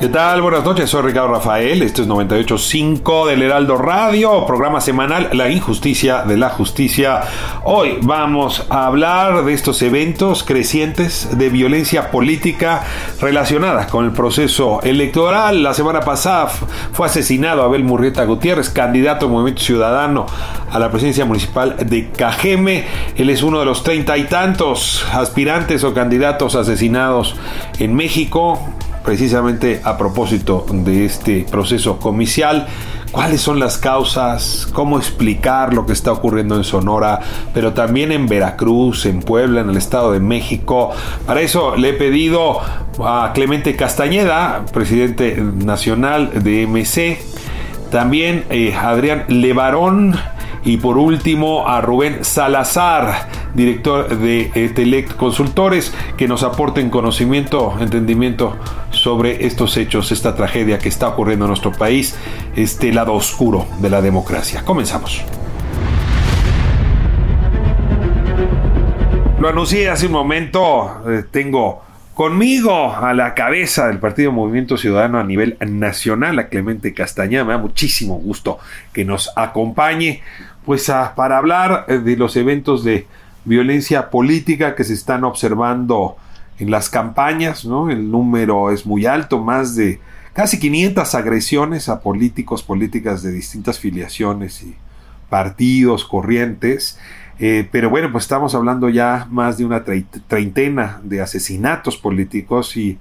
[0.00, 0.40] ¿Qué tal?
[0.40, 6.22] Buenas noches, soy Ricardo Rafael, esto es 98.5 del Heraldo Radio, programa semanal La Injusticia
[6.22, 7.20] de la Justicia.
[7.64, 12.82] Hoy vamos a hablar de estos eventos crecientes de violencia política
[13.20, 15.62] relacionada con el proceso electoral.
[15.62, 20.24] La semana pasada fue asesinado Abel Murrieta Gutiérrez, candidato al Movimiento Ciudadano
[20.70, 22.86] a la presidencia municipal de Cajeme.
[23.16, 27.36] Él es uno de los treinta y tantos aspirantes o candidatos asesinados
[27.78, 28.58] en México
[29.04, 32.66] precisamente a propósito de este proceso comicial,
[33.10, 37.20] cuáles son las causas, cómo explicar lo que está ocurriendo en Sonora,
[37.52, 40.90] pero también en Veracruz, en Puebla, en el Estado de México.
[41.26, 42.60] Para eso le he pedido
[43.04, 47.18] a Clemente Castañeda, presidente nacional de MC,
[47.90, 50.14] también eh, Adrián Levarón,
[50.64, 58.56] y por último a Rubén Salazar, director de Telect Consultores, que nos aporten conocimiento, entendimiento
[58.90, 62.16] sobre estos hechos, esta tragedia que está ocurriendo en nuestro país,
[62.56, 64.62] este lado oscuro de la democracia.
[64.64, 65.24] Comenzamos.
[69.40, 75.18] Lo anuncié hace un momento, eh, tengo conmigo a la cabeza del Partido Movimiento Ciudadano
[75.18, 77.44] a nivel nacional, a Clemente Castañeda.
[77.44, 78.58] Me da muchísimo gusto
[78.92, 80.20] que nos acompañe
[80.64, 83.06] pues para hablar eh, de los eventos de
[83.44, 86.16] violencia política que se están observando
[86.58, 87.90] en las campañas, ¿no?
[87.90, 89.98] El número es muy alto, más de
[90.34, 94.76] casi 500 agresiones a políticos, políticas de distintas filiaciones y
[95.30, 96.98] partidos, corrientes.
[97.38, 102.98] Eh, pero bueno, pues estamos hablando ya más de una treintena de asesinatos políticos y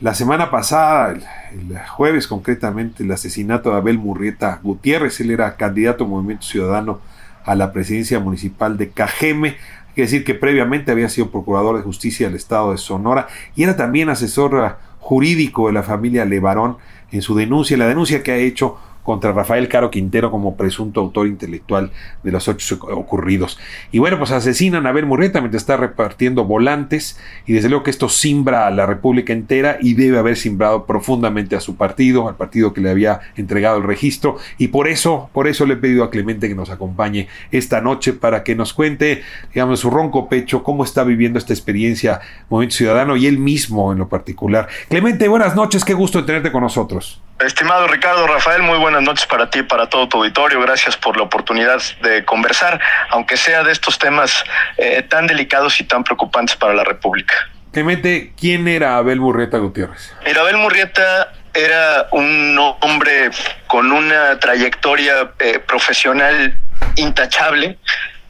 [0.00, 1.12] la semana pasada,
[1.52, 7.00] el, jueves concretamente, el asesinato de Abel Murrieta Gutiérrez, él era candidato Movimiento Ciudadano
[7.44, 11.82] a la presidencia municipal de Cajeme, hay que decir que previamente había sido procurador de
[11.82, 13.26] justicia del estado de Sonora
[13.56, 16.76] y era también asesor jurídico de la familia Levarón
[17.10, 21.28] en su denuncia, la denuncia que ha hecho contra Rafael Caro Quintero como presunto autor
[21.28, 21.92] intelectual
[22.22, 23.58] de los hechos ocurridos.
[23.90, 27.90] Y bueno, pues asesinan a Abel Murrieta mientras está repartiendo volantes y desde luego que
[27.90, 32.36] esto simbra a la República entera y debe haber simbrado profundamente a su partido, al
[32.36, 36.04] partido que le había entregado el registro y por eso, por eso le he pedido
[36.04, 39.22] a Clemente que nos acompañe esta noche para que nos cuente,
[39.54, 42.20] digamos, su ronco pecho cómo está viviendo esta experiencia
[42.50, 44.68] Movimiento Ciudadano y él mismo en lo particular.
[44.90, 47.22] Clemente, buenas noches, qué gusto tenerte con nosotros.
[47.38, 50.60] Estimado Ricardo Rafael, muy buenas noches para ti y para todo tu auditorio.
[50.60, 54.44] Gracias por la oportunidad de conversar, aunque sea de estos temas
[54.76, 57.34] eh, tan delicados y tan preocupantes para la República.
[57.72, 60.12] Clemente, ¿quién era Abel Murrieta Gutiérrez?
[60.38, 63.30] Abel Murrieta era un hombre
[63.66, 66.56] con una trayectoria eh, profesional
[66.96, 67.78] intachable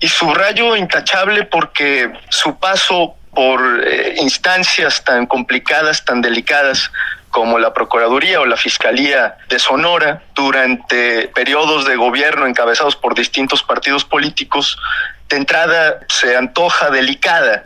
[0.01, 6.91] y subrayo intachable porque su paso por eh, instancias tan complicadas, tan delicadas,
[7.31, 13.63] como la Procuraduría o la Fiscalía de Sonora durante periodos de gobierno encabezados por distintos
[13.63, 14.79] partidos políticos,
[15.29, 17.65] de entrada se antoja delicada.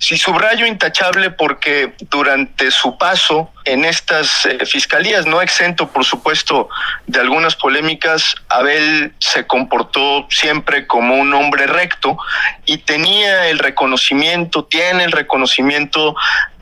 [0.00, 6.68] Sí, subrayo intachable porque durante su paso en estas eh, fiscalías, no exento por supuesto
[7.08, 12.16] de algunas polémicas, Abel se comportó siempre como un hombre recto
[12.64, 16.14] y tenía el reconocimiento, tiene el reconocimiento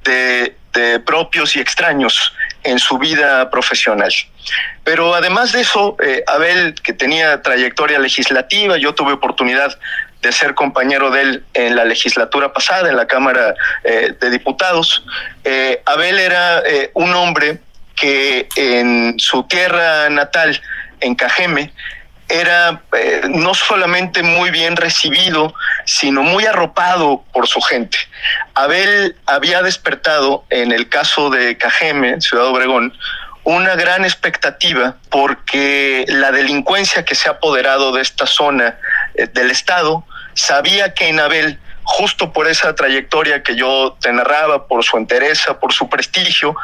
[0.02, 0.54] de
[1.04, 2.32] propios y extraños
[2.66, 4.12] en su vida profesional.
[4.84, 9.78] Pero además de eso, eh, Abel, que tenía trayectoria legislativa, yo tuve oportunidad
[10.20, 13.54] de ser compañero de él en la legislatura pasada, en la Cámara
[13.84, 15.04] eh, de Diputados.
[15.44, 16.62] Eh, Abel era
[16.94, 17.60] un hombre
[17.94, 20.60] que en su tierra natal,
[21.00, 21.72] en Cajeme,
[22.28, 27.98] era eh, no solamente muy bien recibido, sino muy arropado por su gente.
[28.54, 32.92] Abel había despertado, en el caso de Cajeme, Ciudad Obregón,
[33.44, 38.76] una gran expectativa porque la delincuencia que se ha apoderado de esta zona
[39.14, 44.66] eh, del Estado sabía que en Abel justo por esa trayectoria que yo te narraba,
[44.66, 46.56] por su entereza, por su prestigio,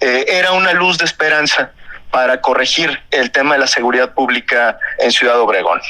[0.00, 1.72] eh, era una luz de esperanza
[2.10, 5.80] para corregir el tema de la seguridad pública en Ciudad Obregón.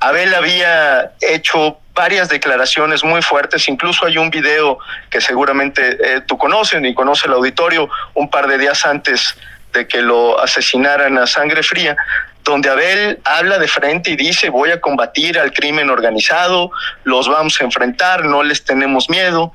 [0.00, 4.78] Abel había hecho varias declaraciones muy fuertes, incluso hay un video
[5.10, 9.34] que seguramente eh, tú conoces y conoce el auditorio un par de días antes
[9.72, 11.96] de que lo asesinaran a sangre fría,
[12.44, 16.70] donde Abel habla de frente y dice voy a combatir al crimen organizado,
[17.04, 19.52] los vamos a enfrentar, no les tenemos miedo.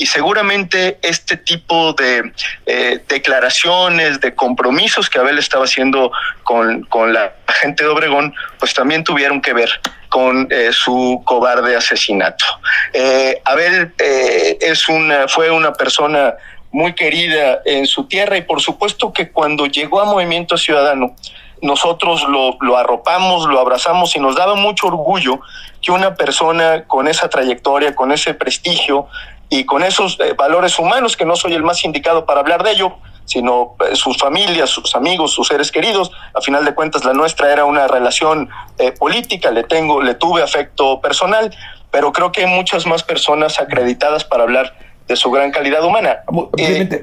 [0.00, 2.32] Y seguramente este tipo de
[2.64, 6.10] eh, declaraciones, de compromisos que Abel estaba haciendo
[6.42, 9.68] con, con, la gente de Obregón, pues también tuvieron que ver
[10.08, 12.46] con eh, su cobarde asesinato.
[12.94, 16.32] Eh, Abel es una, fue una persona
[16.72, 21.14] muy querida en su tierra y por supuesto que cuando llegó a Movimiento Ciudadano,
[21.60, 25.40] nosotros lo, lo, arropamos, lo abrazamos y nos daba mucho orgullo
[25.82, 29.08] que una persona con esa trayectoria, con ese prestigio
[29.50, 32.70] y con esos eh, valores humanos, que no soy el más indicado para hablar de
[32.70, 32.94] ello,
[33.24, 36.12] sino eh, sus familias, sus amigos, sus seres queridos.
[36.34, 38.48] A final de cuentas, la nuestra era una relación
[38.78, 41.52] eh, política, le tengo, le tuve afecto personal,
[41.90, 44.72] pero creo que hay muchas más personas acreditadas para hablar
[45.08, 46.20] de su gran calidad humana.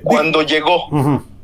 [0.04, 0.88] cuando llegó,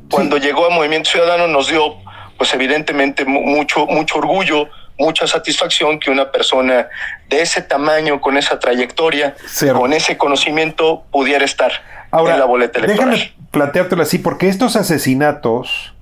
[0.09, 1.97] cuando llegó a Movimiento Ciudadano nos dio
[2.37, 6.87] pues evidentemente mucho, mucho orgullo, mucha satisfacción que una persona
[7.29, 9.35] de ese tamaño, con esa trayectoria,
[9.73, 11.71] con ese conocimiento, pudiera estar
[12.11, 13.11] en la boleta electoral.
[13.11, 15.93] Déjame planteártelo así, porque estos asesinatos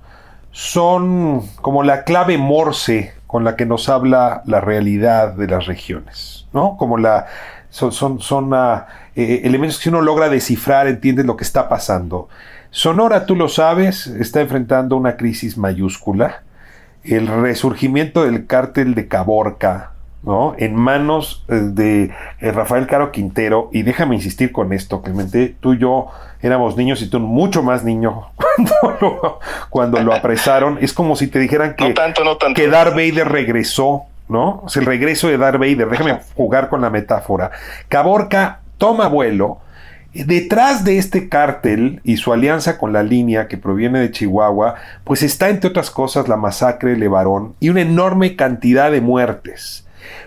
[0.52, 6.46] son como la clave morse con la que nos habla la realidad de las regiones,
[6.52, 6.76] ¿no?
[6.76, 7.26] Como la
[7.70, 8.82] son, son, son uh,
[9.14, 12.28] elementos que uno logra descifrar, entiende lo que está pasando.
[12.70, 16.42] Sonora, tú lo sabes, está enfrentando una crisis mayúscula.
[17.04, 20.54] El resurgimiento del cártel de Caborca, ¿no?
[20.58, 22.10] En manos eh, de
[22.40, 23.70] eh, Rafael Caro Quintero.
[23.72, 25.56] Y déjame insistir con esto, Clemente.
[25.60, 26.08] Tú y yo
[26.42, 29.40] éramos niños y tú mucho más niño cuando lo,
[29.70, 30.78] cuando lo apresaron.
[30.80, 31.94] Es como si te dijeran que,
[32.54, 34.62] que Darth Vader regresó, ¿no?
[34.64, 35.88] O el regreso de Darth Vader.
[35.88, 37.50] Déjame jugar con la metáfora.
[37.88, 39.58] Caborca toma vuelo
[40.14, 44.74] Detrás de este cártel y su alianza con la línea que proviene de Chihuahua,
[45.04, 49.86] pues está entre otras cosas la masacre de Levarón y una enorme cantidad de muertes.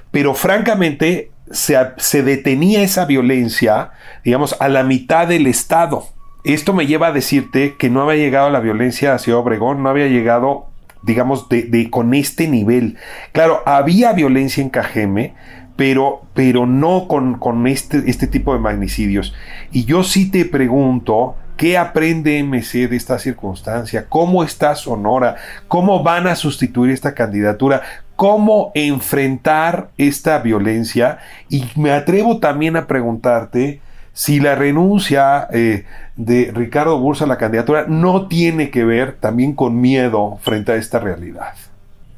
[0.09, 3.91] Pero francamente se, se detenía esa violencia,
[4.23, 6.07] digamos, a la mitad del Estado.
[6.43, 10.07] Esto me lleva a decirte que no había llegado la violencia hacia Obregón, no había
[10.07, 10.67] llegado
[11.05, 12.97] digamos, de, de, con este nivel.
[13.31, 15.35] Claro, había violencia en Cajeme,
[15.75, 19.33] pero, pero no con, con este, este tipo de magnicidios.
[19.71, 24.07] Y yo sí te pregunto, ¿Qué aprende MC de esta circunstancia?
[24.09, 25.37] ¿Cómo está Sonora?
[25.69, 27.81] ¿Cómo van a sustituir esta candidatura?
[28.17, 31.19] ¿Cómo enfrentar esta violencia?
[31.47, 33.79] Y me atrevo también a preguntarte
[34.11, 35.85] si la renuncia eh,
[36.17, 40.75] de Ricardo Bursa a la candidatura no tiene que ver también con miedo frente a
[40.75, 41.53] esta realidad.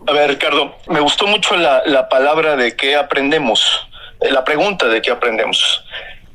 [0.07, 3.85] A ver, Ricardo, me gustó mucho la, palabra de qué aprendemos,
[4.21, 5.83] eh, la pregunta de qué aprendemos.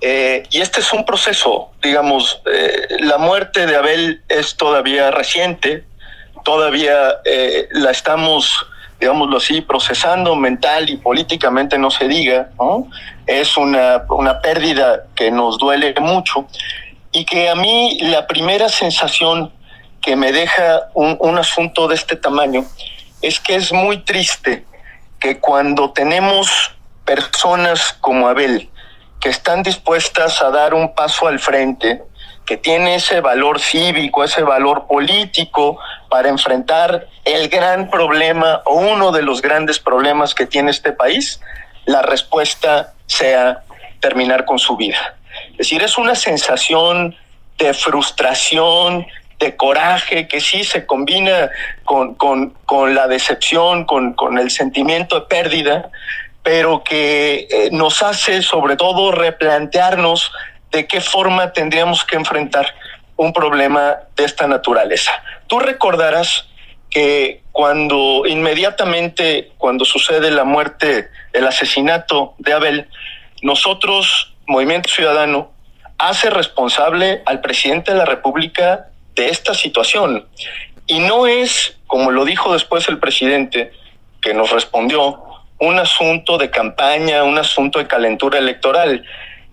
[0.03, 5.85] Eh, y este es un proceso, digamos, eh, la muerte de Abel es todavía reciente,
[6.45, 7.21] todavía
[7.71, 8.67] la estamos,
[9.01, 12.91] digámoslo así, procesando mental y políticamente, no se diga, ¿no?
[13.27, 16.47] Es una, una pérdida que nos duele mucho
[17.11, 19.51] y que a mí la primera sensación
[20.03, 22.67] que me deja un, un asunto de este tamaño
[23.23, 24.65] es que es muy triste
[25.19, 26.73] que cuando tenemos
[27.05, 28.69] personas como Abel,
[29.21, 32.03] que están dispuestas a dar un paso al frente,
[32.45, 35.79] que tiene ese valor cívico, ese valor político
[36.11, 41.41] para enfrentar el gran problema o uno de los grandes problemas que tiene este país,
[41.85, 43.63] la respuesta sea
[44.01, 45.17] terminar con su vida.
[45.53, 47.17] Es decir, es una sensación
[47.59, 49.07] de frustración,
[49.43, 51.51] de coraje que sí se combina
[51.85, 55.91] con, con, la decepción, con, con, el sentimiento de pérdida,
[56.45, 60.31] pero que eh, nos hace sobre todo replantearnos
[60.71, 62.73] de qué forma tendríamos que enfrentar
[63.17, 65.11] un problema de esta naturaleza.
[65.49, 66.49] Tú recordarás
[66.89, 72.89] que cuando inmediatamente, cuando sucede la muerte, el asesinato de Abel,
[73.43, 75.51] nosotros, Movimiento Ciudadano,
[75.99, 80.27] hace responsable al presidente de la República de esta situación.
[80.87, 83.73] Y no es, como lo dijo después el presidente,
[84.21, 85.23] que nos respondió,
[85.59, 89.05] un asunto de campaña, un asunto de calentura electoral.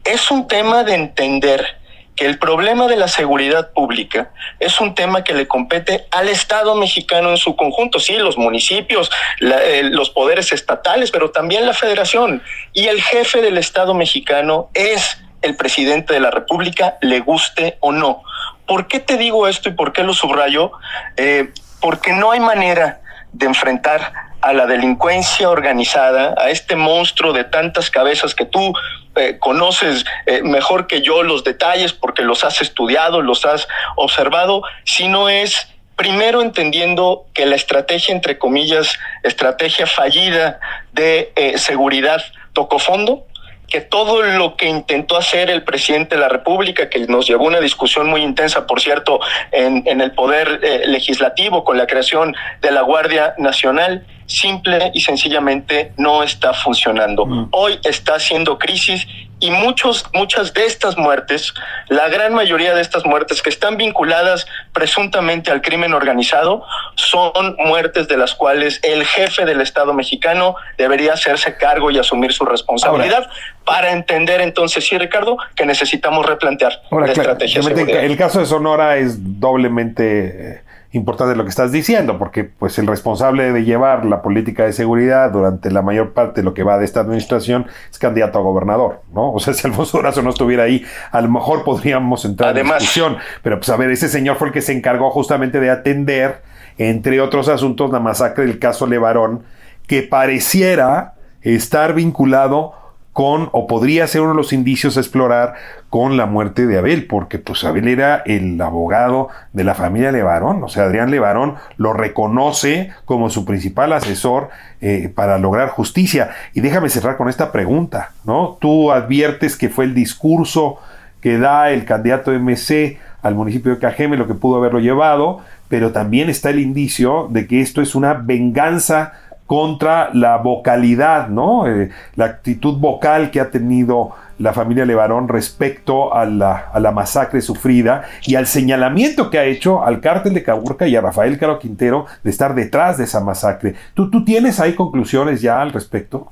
[0.04, 1.80] Es un tema de entender
[2.16, 6.76] que el problema de la seguridad pública es un tema que le compete al Estado
[6.76, 12.44] mexicano en su conjunto, sí, los municipios, eh, los poderes estatales, pero también la federación.
[12.74, 17.92] Y el jefe del Estado mexicano es el presidente de la República, le guste o
[17.92, 18.24] no.
[18.70, 20.72] ¿Por qué te digo esto y por qué lo subrayo?
[21.18, 23.02] Eh, porque no hay manera
[23.34, 28.72] de enfrentar a la delincuencia organizada, a este monstruo de tantas cabezas que tú
[29.16, 34.62] eh, conoces eh, mejor que yo los detalles porque los has estudiado, los has observado,
[34.84, 40.60] sino es primero entendiendo que la estrategia, entre comillas, estrategia fallida
[40.94, 42.22] de seguridad
[42.54, 43.26] tocó fondo,
[43.70, 47.60] que todo lo que intentó hacer el presidente de la República, que nos llevó una
[47.60, 49.20] discusión muy intensa, por cierto,
[49.52, 55.92] en, en el poder legislativo con la creación de la Guardia Nacional, simple y sencillamente
[55.98, 57.26] no está funcionando.
[57.26, 57.50] Mm.
[57.52, 59.08] Hoy está haciendo crisis
[59.40, 61.54] y muchos, muchas de estas muertes,
[61.88, 66.64] la gran mayoría de estas muertes que están vinculadas presuntamente al crimen organizado,
[66.96, 72.34] son muertes de las cuales el jefe del Estado mexicano debería hacerse cargo y asumir
[72.34, 73.30] su responsabilidad
[73.66, 77.62] para entender entonces, sí, Ricardo, que necesitamos replantear la estrategia.
[77.62, 80.69] el caso de Sonora es doblemente...
[80.92, 85.32] Importante lo que estás diciendo, porque pues el responsable de llevar la política de seguridad
[85.32, 89.04] durante la mayor parte de lo que va de esta administración es candidato a gobernador,
[89.14, 89.32] ¿no?
[89.32, 93.18] O sea, si Alfonso Durazo no estuviera ahí, a lo mejor podríamos entrar en discusión,
[93.44, 96.42] pero pues a ver, ese señor fue el que se encargó justamente de atender,
[96.80, 99.44] entre otros asuntos, la masacre del caso Levarón,
[99.86, 102.74] que pareciera estar vinculado
[103.20, 105.56] con, o podría ser uno de los indicios a explorar
[105.90, 110.64] con la muerte de Abel, porque pues Abel era el abogado de la familia Levarón,
[110.64, 114.48] o sea, Adrián Levarón lo reconoce como su principal asesor
[114.80, 116.30] eh, para lograr justicia.
[116.54, 118.58] Y déjame cerrar con esta pregunta, ¿no?
[118.62, 120.78] Tú adviertes que fue el discurso
[121.20, 125.92] que da el candidato MC al municipio de Cajeme lo que pudo haberlo llevado, pero
[125.92, 129.12] también está el indicio de que esto es una venganza
[129.50, 131.66] contra la vocalidad, ¿no?
[131.66, 136.92] Eh, la actitud vocal que ha tenido la familia Levarón respecto a la, a la,
[136.92, 141.40] masacre sufrida y al señalamiento que ha hecho al cártel de Caburca y a Rafael
[141.40, 143.74] Caro Quintero de estar detrás de esa masacre.
[143.96, 146.32] ¿Tú, tú tienes ahí conclusiones ya al respecto?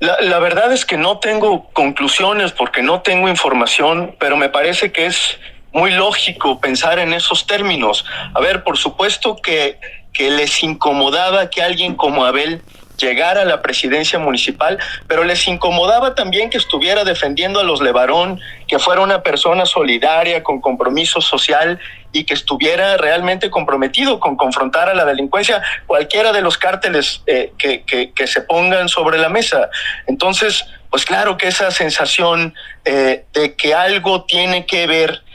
[0.00, 4.90] La, la, verdad es que no tengo conclusiones porque no tengo información, pero me parece
[4.90, 5.38] que es
[5.72, 8.04] muy lógico pensar en esos términos.
[8.34, 9.78] A ver, por supuesto que
[10.16, 12.62] que les incomodaba que alguien como Abel
[12.96, 18.40] llegara a la presidencia municipal, pero les incomodaba también que estuviera defendiendo a los Levarón,
[18.66, 21.78] que fuera una persona solidaria, con compromiso social
[22.12, 27.52] y que estuviera realmente comprometido con confrontar a la delincuencia, cualquiera de los cárteles eh,
[27.58, 29.68] que, se pongan sobre la mesa.
[30.06, 32.54] Entonces, pues claro que esa sensación
[32.86, 35.25] eh, de que algo tiene que ver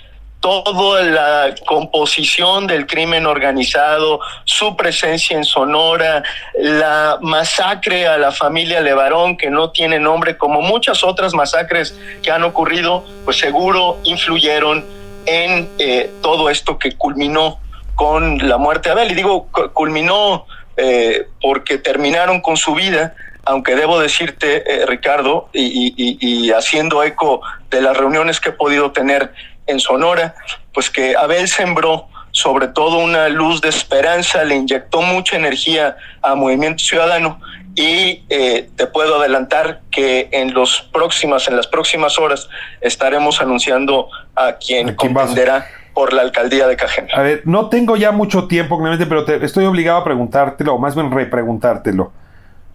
[0.41, 6.23] toda la composición del crimen organizado, su presencia en Sonora,
[6.55, 12.31] la masacre a la familia Levarón, que no tiene nombre, como muchas otras masacres que
[12.31, 14.85] han ocurrido, pues seguro influyeron
[15.25, 17.59] en eh, todo esto que culminó
[17.95, 19.11] con la muerte de Abel.
[19.11, 23.13] Y digo, culminó eh, porque terminaron con su vida,
[23.45, 29.33] aunque debo decirte, eh, Ricardo, y, haciendo eco de las reuniones que he podido tener
[29.71, 30.35] en Sonora,
[30.73, 36.35] pues que Abel sembró sobre todo una luz de esperanza, le inyectó mucha energía a
[36.35, 37.39] Movimiento Ciudadano
[37.75, 42.49] y eh, te puedo adelantar que en los próximas, en las próximas horas
[42.81, 47.09] estaremos anunciando a quien contenderá por la alcaldía de Cajeme.
[47.13, 50.95] A ver, no tengo ya mucho tiempo, pero te, estoy obligado a preguntártelo, o más
[50.95, 52.11] bien repreguntártelo.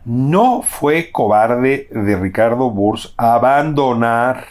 [0.04, 4.44] ¿No fue cobarde de Ricardo Burs abandonar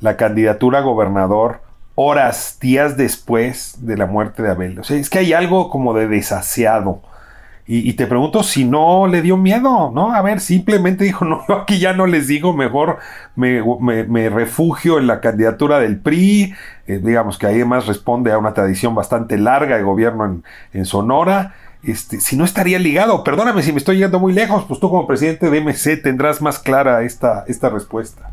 [0.00, 1.60] la candidatura a gobernador
[2.00, 4.78] horas, días después de la muerte de Abel.
[4.78, 7.02] O sea, es que hay algo como de desasiado.
[7.70, 10.14] Y, te pregunto si no le dio miedo, ¿no?
[10.14, 12.98] A ver, simplemente dijo, no, aquí ya no les digo, mejor
[13.34, 16.54] me, refugio en la candidatura del PRI,
[16.86, 20.86] eh, digamos que ahí además responde a una tradición bastante larga de gobierno en, en
[20.86, 21.56] Sonora.
[21.82, 25.06] Este, si no estaría ligado, perdóname si me estoy yendo muy lejos, pues tú como
[25.06, 28.30] presidente de MC tendrás más clara esta, esta respuesta.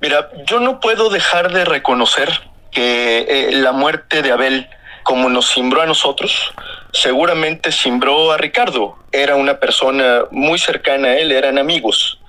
[0.00, 2.30] Mira, yo no puedo dejar de reconocer
[2.76, 4.68] que eh, la muerte de Abel,
[5.02, 6.52] como nos simbró a nosotros,
[6.92, 8.98] seguramente simbró a Ricardo.
[9.12, 12.20] Era una persona muy cercana a él, eran amigos.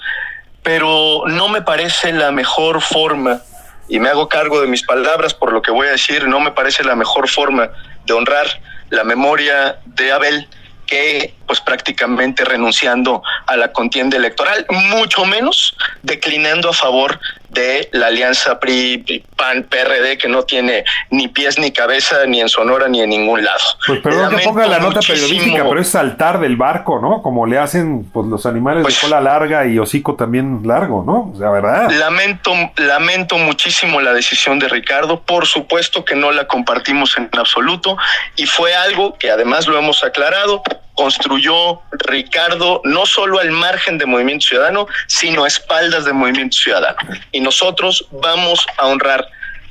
[0.64, 3.42] Pero no me parece la mejor forma,
[3.90, 6.52] y me hago cargo de mis palabras por lo que voy a decir, no me
[6.52, 7.70] parece la mejor forma
[8.06, 8.48] de honrar
[8.90, 10.48] la memoria de Abel
[10.86, 18.08] que pues prácticamente renunciando a la contienda electoral, mucho menos declinando a favor de la
[18.08, 23.02] alianza PRI, PAN, PRD, que no tiene ni pies ni cabeza, ni en Sonora, ni
[23.02, 23.60] en ningún lado.
[23.86, 27.22] Pues perdón que ponga la nota periodística, pero es saltar del barco, ¿no?
[27.22, 31.32] Como le hacen pues, los animales de pues cola larga y hocico también largo, ¿no?
[31.34, 31.90] O sea, ¿verdad?
[31.92, 37.98] Lamento, lamento muchísimo la decisión de Ricardo, por supuesto que no la compartimos en absoluto,
[38.36, 40.62] y fue algo que además lo hemos aclarado,
[40.98, 46.98] construyó Ricardo no solo al margen de Movimiento Ciudadano, sino a espaldas de Movimiento Ciudadano.
[47.32, 49.30] Y nosotros vamos a honrar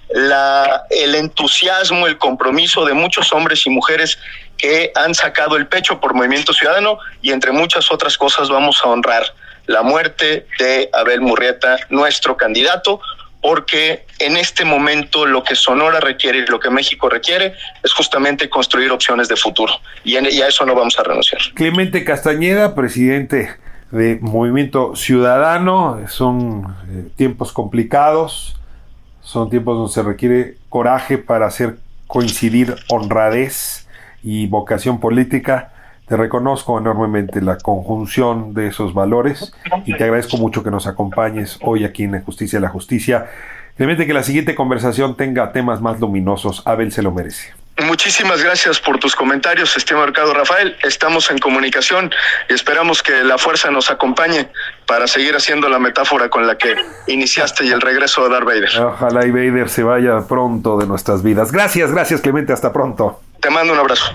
[0.08, 4.18] el entusiasmo, el compromiso de muchos hombres y mujeres
[4.56, 8.88] que han sacado el pecho por Movimiento Ciudadano y entre muchas otras cosas vamos a
[8.88, 9.34] honrar
[9.66, 13.00] la muerte de Abel Murrieta, nuestro candidato,
[13.46, 18.50] porque en este momento lo que Sonora requiere y lo que México requiere es justamente
[18.50, 19.72] construir opciones de futuro
[20.02, 21.40] y, a eso no vamos a renunciar.
[21.54, 23.50] Clemente Castañeda, presidente
[23.92, 28.56] de Movimiento Ciudadano, son eh, tiempos complicados,
[29.22, 31.76] son tiempos donde se requiere coraje para hacer
[32.08, 33.86] coincidir honradez
[34.24, 35.70] y vocación política.
[36.08, 39.52] Te reconozco enormemente la conjunción de esos valores
[39.84, 43.26] y te agradezco mucho que nos acompañes hoy aquí en Justicia la Justicia.
[43.76, 46.62] Realmente que la siguiente conversación tenga temas más luminosos.
[46.64, 47.52] Abel se lo merece.
[47.84, 50.76] Muchísimas gracias por tus comentarios, estimado Mercado Rafael.
[50.82, 52.10] Estamos en comunicación
[52.48, 54.48] y esperamos que la fuerza nos acompañe
[54.86, 56.74] para seguir haciendo la metáfora con la que
[57.08, 58.80] iniciaste y el regreso de Darth Vader.
[58.80, 61.52] Ojalá y Vader se vaya pronto de nuestras vidas.
[61.52, 63.20] Gracias, gracias Clemente, hasta pronto.
[63.40, 64.14] Te mando un abrazo.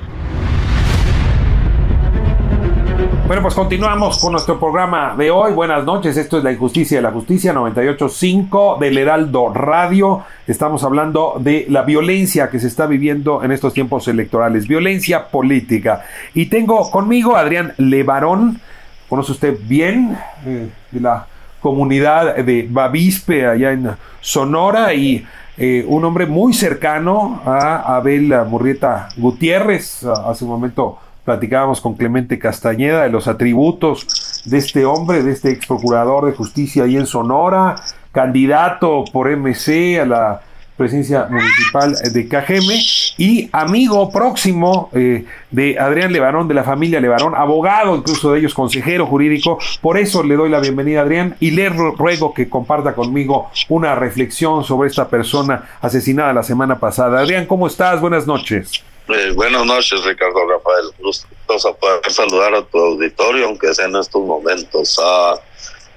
[3.32, 5.54] Bueno, pues continuamos con nuestro programa de hoy.
[5.54, 10.26] Buenas noches, esto es La Injusticia de la Justicia 98.5 del Heraldo Radio.
[10.46, 16.04] Estamos hablando de la violencia que se está viviendo en estos tiempos electorales, violencia política.
[16.34, 18.60] Y tengo conmigo a Adrián Levarón,
[19.08, 21.26] conoce usted bien, eh, de la
[21.62, 25.26] comunidad de Bavispe allá en Sonora y
[25.58, 32.40] eh, un hombre muy cercano a Abel Murrieta Gutiérrez, hace un momento platicábamos con Clemente
[32.40, 37.06] Castañeda de los atributos de este hombre, de este ex procurador de justicia ahí en
[37.06, 37.76] Sonora,
[38.12, 40.42] candidato por MC a la
[40.82, 42.80] presidencia municipal de Cajeme
[43.18, 48.56] y amigo próximo eh, de Adrián Levarón, de la familia Levarón, abogado incluso de ellos,
[48.56, 49.60] consejero jurídico.
[49.80, 53.94] Por eso le doy la bienvenida a Adrián y le ruego que comparta conmigo una
[53.94, 57.20] reflexión sobre esta persona asesinada la semana pasada.
[57.20, 58.02] Adrián, ¿cómo estás?
[58.02, 58.84] Buenas noches.
[59.14, 60.86] Eh, buenas noches, Ricardo Rafael.
[61.00, 64.98] Gustoso poder saludar a tu auditorio, aunque sea en estos momentos.
[65.02, 65.38] Ah,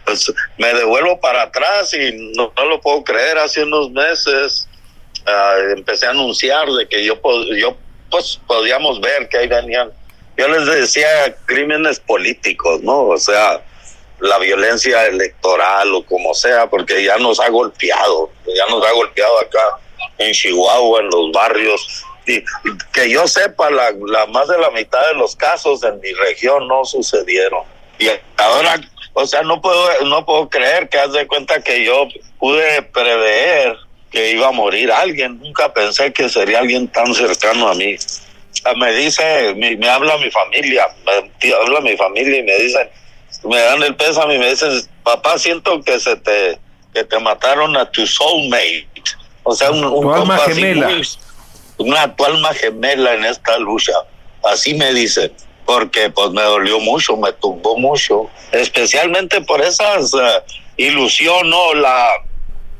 [0.04, 3.38] pues, me devuelvo para atrás y no, lo puedo creer.
[3.38, 4.68] Hace unos meses
[5.26, 7.20] ah, empecé a anunciar de que yo,
[7.56, 7.76] yo
[8.10, 9.92] pues podíamos ver que ahí venían.
[10.36, 13.02] Yo les decía crímenes políticos, ¿no?
[13.02, 13.62] O sea,
[14.18, 19.38] la violencia electoral o como sea, porque ya nos ha golpeado, ya nos ha golpeado
[19.38, 19.78] acá
[20.18, 25.14] en Chihuahua, en los barrios que yo sepa, la, la, más de la mitad de
[25.14, 27.62] los casos en mi región no sucedieron.
[27.98, 28.80] Y ahora,
[29.12, 32.08] o sea, no puedo, no puedo creer que haz de cuenta que yo
[32.38, 33.76] pude prever
[34.10, 35.38] que iba a morir alguien.
[35.40, 37.96] Nunca pensé que sería alguien tan cercano a mí.
[38.76, 42.88] Me dice, me, me habla mi familia, me habla mi familia y me dicen,
[43.44, 44.70] me dan el pésame y me dicen,
[45.02, 46.58] papá, siento que se te,
[46.94, 48.86] que te mataron a tu soulmate.
[49.42, 50.88] O sea, un, un alma gemela
[51.78, 53.92] una alma gemela en esta lucha.
[54.42, 55.32] Así me dicen,
[55.64, 60.18] porque pues me dolió mucho, me tumbó mucho, especialmente por esas uh,
[61.44, 61.74] ¿no?
[61.74, 62.08] La,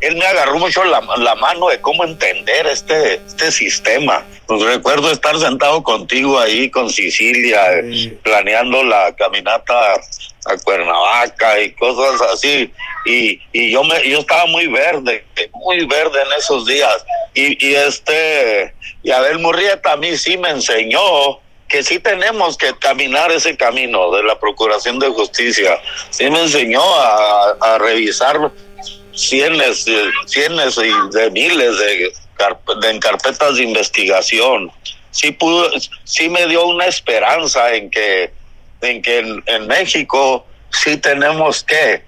[0.00, 4.24] él me agarró mucho la, la, mano de cómo entender este, este sistema.
[4.46, 7.82] Pues recuerdo estar sentado contigo ahí con Sicilia,
[8.22, 12.70] planeando la caminata a Cuernavaca y cosas así.
[13.06, 17.04] Y, y yo me, yo estaba muy verde, muy verde en esos días.
[17.32, 22.76] Y, y este, y Abel Murrieta a mí sí me enseñó que sí tenemos que
[22.78, 25.80] caminar ese camino de la Procuración de Justicia.
[26.10, 28.52] Sí me enseñó a, a revisar
[29.14, 29.86] cienes,
[30.26, 32.12] cienes y de miles de,
[32.80, 34.70] de carpetas de investigación.
[35.10, 35.70] Sí, pudo,
[36.04, 38.32] sí me dio una esperanza en que
[38.80, 42.02] en que en, México sí tenemos que, eh,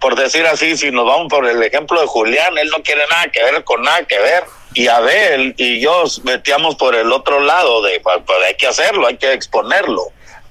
[0.00, 3.28] por decir así, si nos vamos por el ejemplo de Julián, él no quiere nada
[3.32, 4.44] que ver con nada que ver.
[4.74, 9.06] Y Abel y yo metíamos por el otro lado de, pues, pues hay que hacerlo,
[9.06, 10.02] hay que exponerlo.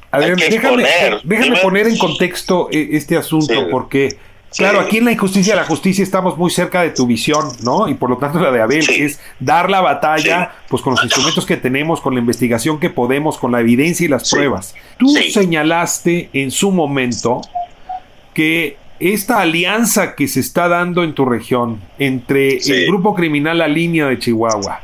[0.10, 4.18] A ver, déjame, poner en contexto eh, este asunto, porque
[4.58, 7.90] Claro, aquí en la injusticia de la justicia estamos muy cerca de tu visión, ¿no?
[7.90, 11.46] Y por lo tanto la de Abel es dar la batalla, pues con los instrumentos
[11.46, 14.74] que tenemos, con la investigación que podemos, con la evidencia y las pruebas.
[14.98, 17.42] Tú señalaste en su momento
[18.34, 23.68] que esta alianza que se está dando en tu región entre el grupo criminal La
[23.68, 24.80] Línea de Chihuahua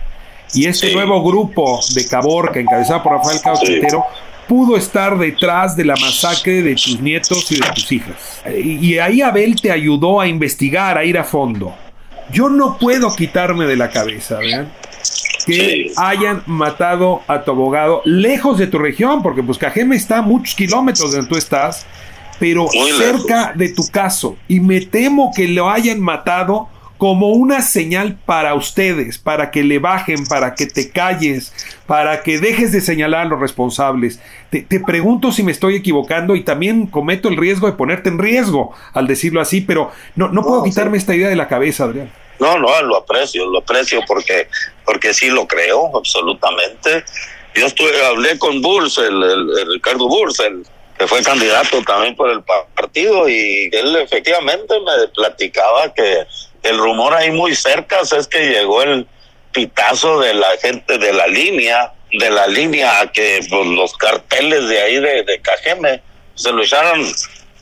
[0.54, 3.60] y este nuevo grupo de Caborca, encabezado por Rafael Cabo
[4.52, 8.42] pudo estar detrás de la masacre de tus nietos y de tus hijas.
[8.54, 11.74] Y ahí Abel te ayudó a investigar, a ir a fondo.
[12.34, 14.70] Yo no puedo quitarme de la cabeza, ¿vean?
[15.46, 20.22] que hayan matado a tu abogado lejos de tu región, porque pues Cajeme está a
[20.22, 21.86] muchos kilómetros de donde tú estás,
[22.38, 24.36] pero cerca de tu caso.
[24.50, 26.68] Y me temo que lo hayan matado
[27.02, 31.52] como una señal para ustedes, para que le bajen, para que te calles,
[31.88, 34.20] para que dejes de señalar a los responsables.
[34.52, 38.76] Te, pregunto si me estoy equivocando y también cometo el riesgo de ponerte en riesgo
[38.94, 42.14] al decirlo así, pero no, no puedo quitarme esta idea de la cabeza, Adrián.
[42.38, 44.48] No, no, lo aprecio, lo aprecio porque,
[44.86, 47.04] porque sí lo creo, absolutamente.
[47.56, 50.64] Yo estuve, hablé con Bulls, el, el Ricardo Bulls, el,
[51.00, 52.44] que fue candidato también por el
[52.76, 56.28] partido y él efectivamente me platicaba que
[56.64, 59.08] el rumor ahí muy cerca es que llegó el
[59.52, 64.82] pitazo de la gente de la línea, de la línea que pues, los carteles de
[64.82, 66.02] ahí de, de Cajeme
[66.36, 67.06] se lo echaron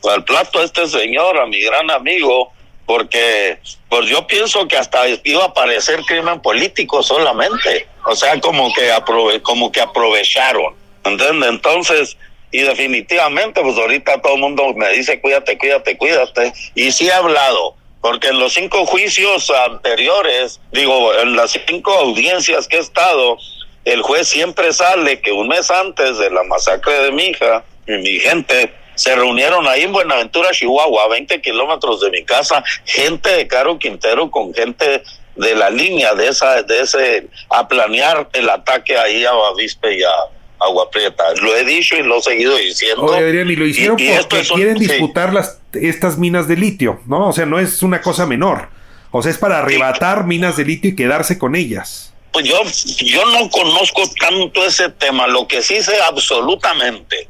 [0.09, 2.51] al plato a este señor, a mi gran amigo,
[2.85, 3.59] porque
[3.89, 8.91] pues yo pienso que hasta iba a parecer crimen político solamente, o sea, como que
[8.91, 11.49] aprove como que aprovecharon, ¿entiendes?
[11.49, 12.17] Entonces,
[12.51, 17.13] y definitivamente, pues ahorita todo el mundo me dice, cuídate, cuídate, cuídate, y sí he
[17.13, 23.37] hablado, porque en los cinco juicios anteriores, digo, en las cinco audiencias que he estado,
[23.85, 27.93] el juez siempre sale que un mes antes de la masacre de mi hija y
[27.93, 33.29] mi gente se reunieron ahí en Buenaventura, Chihuahua, a 20 kilómetros de mi casa, gente
[33.29, 35.03] de Caro Quintero con gente
[35.35, 40.03] de la línea de esa, de ese, a planear el ataque ahí a Bavispe y
[40.03, 40.11] a,
[40.59, 41.23] Agua Prieta.
[41.41, 43.03] Lo he dicho y lo he seguido diciendo.
[43.03, 47.27] Oye, Adrián, y lo hicieron porque quieren disputar las, estas minas de litio, ¿no?
[47.27, 48.69] O sea, no es una cosa menor.
[49.11, 52.13] O sea, es para arrebatar minas de litio y quedarse con ellas.
[52.31, 52.61] Pues yo,
[52.97, 55.27] yo no conozco tanto ese tema.
[55.27, 57.27] Lo que sí sé absolutamente,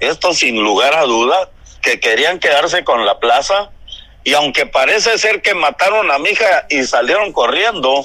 [0.00, 1.50] esto sin lugar a duda,
[1.82, 3.70] que querían quedarse con la plaza.
[4.24, 8.02] Y aunque parece ser que mataron a mi hija y salieron corriendo,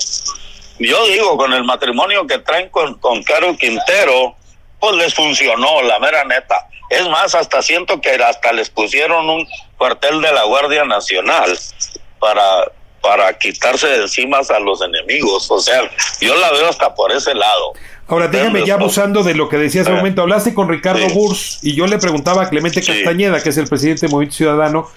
[0.80, 4.36] yo digo, con el matrimonio que traen con, con Caro Quintero,
[4.80, 6.68] pues les funcionó, la mera neta.
[6.94, 11.58] Es más, hasta siento que hasta les pusieron un cuartel de la Guardia Nacional
[12.20, 15.50] para, para quitarse de encima a los enemigos.
[15.50, 15.82] O sea,
[16.22, 17.74] yo la veo hasta por ese lado.
[18.08, 20.22] Ahora, déjame ya abusando de lo que decía hace un momento.
[20.22, 24.02] Hablaste con Ricardo Burs y yo le preguntaba a Clemente Castañeda, que es el presidente
[24.02, 24.90] del Movimiento Ciudadano,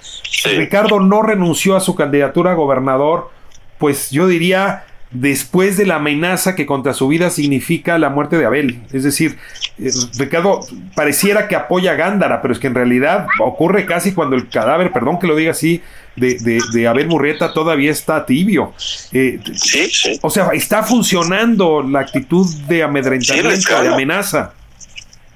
[0.44, 3.30] Ricardo no renunció a su candidatura a gobernador,
[3.78, 8.44] pues yo diría después de la amenaza que contra su vida significa la muerte de
[8.44, 8.82] Abel.
[8.92, 9.38] Es decir,
[9.78, 10.60] eh, Ricardo
[10.94, 14.92] pareciera que apoya a Gándara, pero es que en realidad ocurre casi cuando el cadáver,
[14.92, 15.82] perdón que lo diga así,
[16.16, 18.72] de, de, Abel Murrieta todavía está tibio.
[19.12, 20.18] Eh, sí, sí.
[20.22, 24.54] O sea, está funcionando la actitud de amedrentamiento, de amenaza.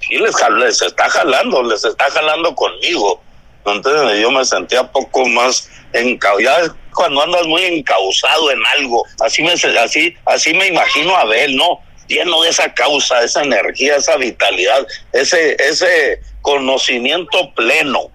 [0.00, 3.20] Sí, les, les está jalando, les está jalando conmigo.
[3.66, 6.74] Entonces yo me sentía poco más encausado.
[6.94, 11.81] Cuando andas muy encausado en algo, así me, así, así me imagino a Abel, ¿no?
[12.09, 18.11] Lleno de esa causa, esa energía, esa vitalidad, ese, ese conocimiento pleno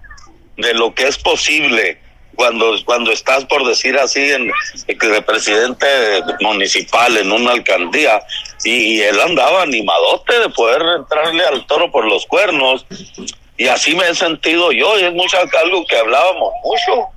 [0.56, 1.98] de lo que es posible
[2.36, 4.52] cuando, cuando estás, por decir así, en,
[4.86, 5.86] de presidente
[6.40, 8.20] municipal en una alcaldía,
[8.62, 12.86] y, él andaba animadote de poder entrarle al toro por los cuernos,
[13.56, 17.08] y así me he sentido yo, y es mucho algo que hablábamos mucho.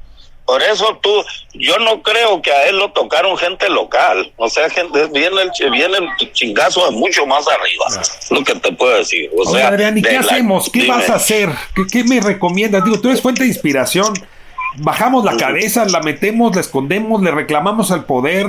[0.50, 1.12] Por eso tú,
[1.54, 4.34] yo no creo que a él lo tocaron gente local.
[4.36, 7.86] O sea, gente, viene el, viene el chingazo de mucho más arriba.
[8.32, 9.30] Lo que te puedo decir.
[9.38, 10.68] O sea, Adrián, ¿y qué hacemos?
[10.72, 11.50] ¿Qué vas a hacer?
[11.76, 12.84] ¿Qué, ¿Qué, me recomiendas?
[12.84, 14.12] Digo, tú eres fuente de inspiración.
[14.78, 18.46] Bajamos la cabeza, la metemos, la escondemos, le reclamamos al poder,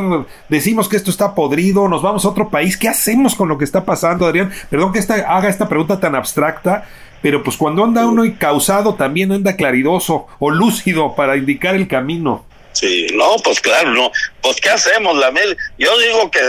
[0.48, 2.76] decimos que esto está podrido, nos vamos a otro país.
[2.76, 4.52] ¿Qué hacemos con lo que está pasando, Adrián?
[4.68, 6.86] Perdón que esta, haga esta pregunta tan abstracta,
[7.22, 11.88] pero pues cuando anda uno y causado también anda claridoso o lúcido para indicar el
[11.88, 12.44] camino.
[12.72, 14.12] Sí, no, pues claro, no.
[14.42, 15.32] Pues ¿qué hacemos, la
[15.78, 16.40] Yo digo que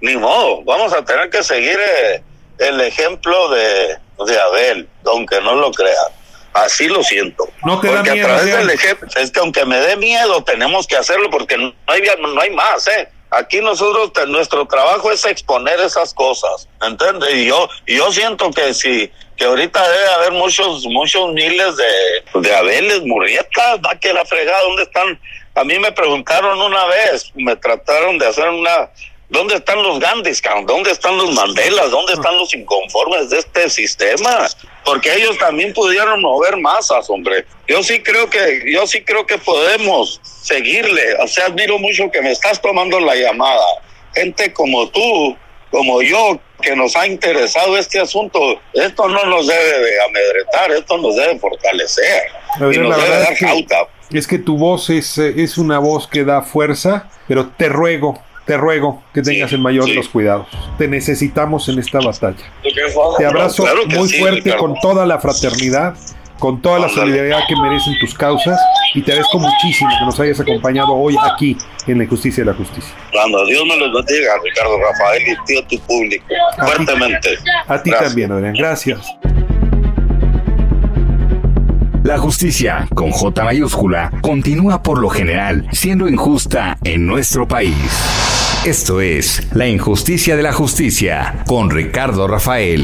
[0.00, 2.22] ni modo, vamos a tener que seguir eh,
[2.58, 6.23] el ejemplo de, de Abel, aunque no lo crean.
[6.54, 7.48] Así lo siento.
[7.64, 10.42] No te porque da miedo, a través del ejemplo, es que aunque me dé miedo,
[10.44, 13.08] tenemos que hacerlo porque no hay, no hay más, ¿eh?
[13.30, 17.34] Aquí nosotros, nuestro trabajo es exponer esas cosas, ¿entiendes?
[17.34, 22.40] Y yo, y yo siento que si que ahorita debe haber muchos, muchos miles de,
[22.40, 25.18] de Abeles, Murrietas, va que la fregada, ¿dónde están?
[25.56, 28.90] A mí me preguntaron una vez, me trataron de hacer una,
[29.34, 31.90] ¿dónde están los Gandhis, ¿Dónde están los Mandelas?
[31.90, 34.46] ¿Dónde están los inconformes de este sistema?
[34.84, 37.44] Porque ellos también pudieron mover masas, hombre.
[37.68, 41.16] Yo sí creo que, yo sí creo que podemos seguirle.
[41.22, 43.66] O sea, admiro mucho que me estás tomando la llamada.
[44.14, 45.36] Gente como tú,
[45.70, 50.96] como yo, que nos ha interesado este asunto, esto no nos debe de amedretar, esto
[50.98, 52.22] nos debe fortalecer.
[52.60, 56.24] y nos debe dar es es que tu voz es, eh, es una voz que
[56.24, 60.46] da fuerza, pero te ruego, te ruego que tengas el mayor de los cuidados.
[60.78, 62.44] Te necesitamos en esta batalla.
[63.18, 65.94] Te abrazo muy fuerte con toda la fraternidad
[66.38, 68.60] con toda la solidaridad que merecen tus causas
[68.94, 72.56] y te agradezco muchísimo que nos hayas acompañado hoy aquí en la Injusticia de la
[72.56, 72.92] Justicia.
[73.12, 76.24] Cuando Dios me lo bendiga, Ricardo Rafael y tío tu público,
[76.58, 77.38] fuertemente.
[77.66, 78.54] a ti también, Adrián.
[78.54, 79.06] Gracias.
[82.02, 87.74] La justicia, con J mayúscula, continúa por lo general siendo injusta en nuestro país.
[88.64, 92.82] Esto es La Injusticia de la Justicia con Ricardo Rafael.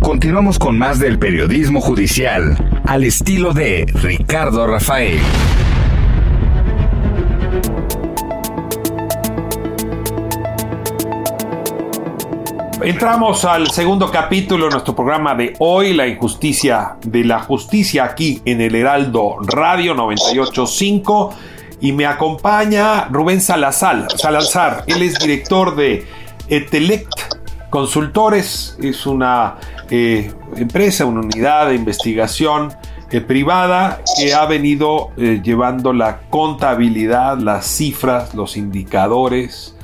[0.00, 5.18] Continuamos con más del periodismo judicial, al estilo de Ricardo Rafael.
[12.80, 18.40] Entramos al segundo capítulo de nuestro programa de hoy, la injusticia de la justicia aquí
[18.44, 21.34] en el Heraldo Radio 985
[21.80, 24.84] y me acompaña Rubén Salazar, Salazar.
[24.86, 26.06] Él es director de
[26.48, 27.12] Etelect
[27.68, 29.56] Consultores, es una
[29.90, 32.72] eh, empresa, una unidad de investigación
[33.10, 39.74] eh, privada que ha venido eh, llevando la contabilidad, las cifras, los indicadores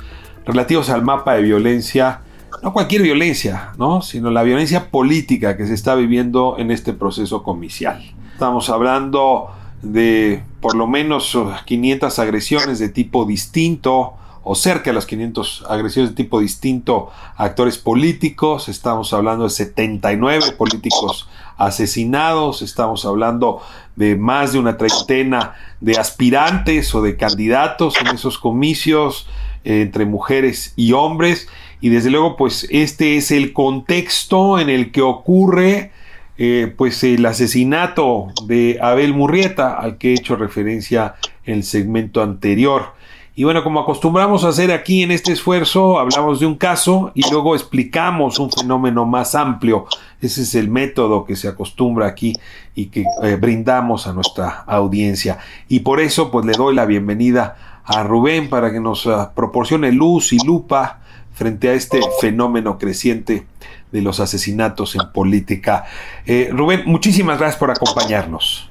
[0.45, 2.21] relativos al mapa de violencia,
[2.61, 4.01] no cualquier violencia, ¿no?
[4.01, 8.03] sino la violencia política que se está viviendo en este proceso comicial.
[8.33, 9.49] Estamos hablando
[9.81, 14.15] de por lo menos 500 agresiones de tipo distinto,
[14.47, 19.49] o cerca de las 500 agresiones de tipo distinto a actores políticos, estamos hablando de
[19.49, 23.61] 79 políticos asesinados, estamos hablando
[23.95, 29.27] de más de una treintena de aspirantes o de candidatos en esos comicios
[29.63, 31.47] eh, entre mujeres y hombres
[31.81, 35.91] y desde luego pues este es el contexto en el que ocurre
[36.37, 42.21] eh, pues el asesinato de Abel Murrieta al que he hecho referencia en el segmento
[42.21, 42.93] anterior.
[43.37, 47.29] Y bueno, como acostumbramos a hacer aquí en este esfuerzo, hablamos de un caso y
[47.29, 49.87] luego explicamos un fenómeno más amplio.
[50.21, 52.33] Ese es el método que se acostumbra aquí
[52.75, 55.39] y que eh, brindamos a nuestra audiencia.
[55.67, 59.91] Y por eso pues le doy la bienvenida a Rubén para que nos ah, proporcione
[59.91, 61.01] luz y lupa
[61.35, 63.45] frente a este fenómeno creciente
[63.91, 65.85] de los asesinatos en política.
[66.25, 68.69] Eh, Rubén, muchísimas gracias por acompañarnos.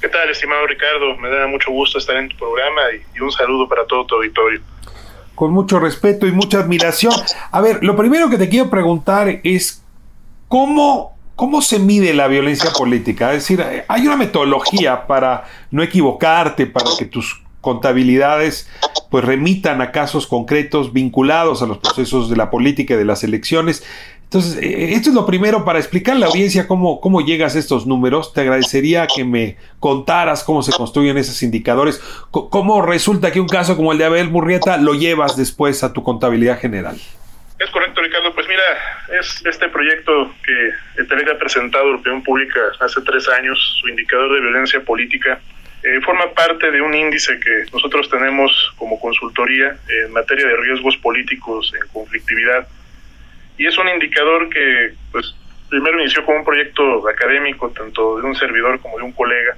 [0.00, 1.16] ¿Qué tal, estimado Ricardo?
[1.16, 2.80] Me da mucho gusto estar en tu programa
[3.14, 4.60] y, un saludo para todo tu auditorio.
[5.34, 7.14] Con mucho respeto y mucha admiración.
[7.50, 9.82] A ver, lo primero que te quiero preguntar es
[10.48, 13.32] cómo, cómo se mide la violencia política.
[13.32, 18.70] Es decir, hay una metodología para no equivocarte, para que tus contabilidades
[19.10, 23.24] pues remitan a casos concretos vinculados a los procesos de la política y de las
[23.24, 23.84] elecciones.
[24.24, 27.60] Entonces, eh, esto es lo primero para explicar a la audiencia cómo, cómo llegas a
[27.60, 28.32] estos números.
[28.32, 33.76] Te agradecería que me contaras cómo se construyen esos indicadores, cómo resulta que un caso
[33.76, 36.96] como el de Abel Murrieta lo llevas después a tu contabilidad general.
[37.60, 38.34] Es correcto, Ricardo.
[38.34, 38.62] Pues mira,
[39.20, 44.34] es este proyecto que te ha presentado la opinión pública hace tres años, su indicador
[44.34, 45.40] de violencia política,
[45.84, 50.96] eh, forma parte de un índice que nosotros tenemos como consultoría en materia de riesgos
[50.96, 52.66] políticos en conflictividad.
[53.58, 55.34] Y es un indicador que pues
[55.68, 59.56] primero inició como un proyecto académico tanto de un servidor como de un colega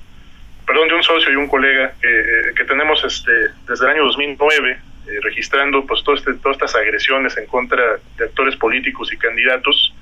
[0.66, 3.30] perdón de un socio y un colega que, que tenemos este
[3.68, 8.24] desde el año 2009 eh, registrando pues todo este, todas estas agresiones en contra de
[8.24, 9.94] actores políticos y candidatos.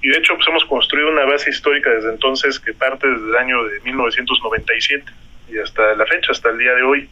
[0.00, 3.36] Y de hecho pues hemos construido una base histórica desde entonces que parte desde el
[3.36, 5.12] año de 1997
[5.52, 7.08] y hasta la fecha, hasta el día de hoy.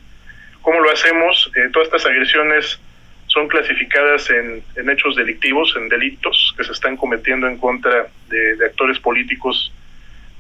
[0.62, 1.51] ¿Cómo lo hacemos?
[1.57, 2.81] Eh, todas estas agresiones
[3.29, 8.98] son clasificadas en, hechos delictivos, en delitos que se están cometiendo en contra de, actores
[8.98, 9.72] políticos.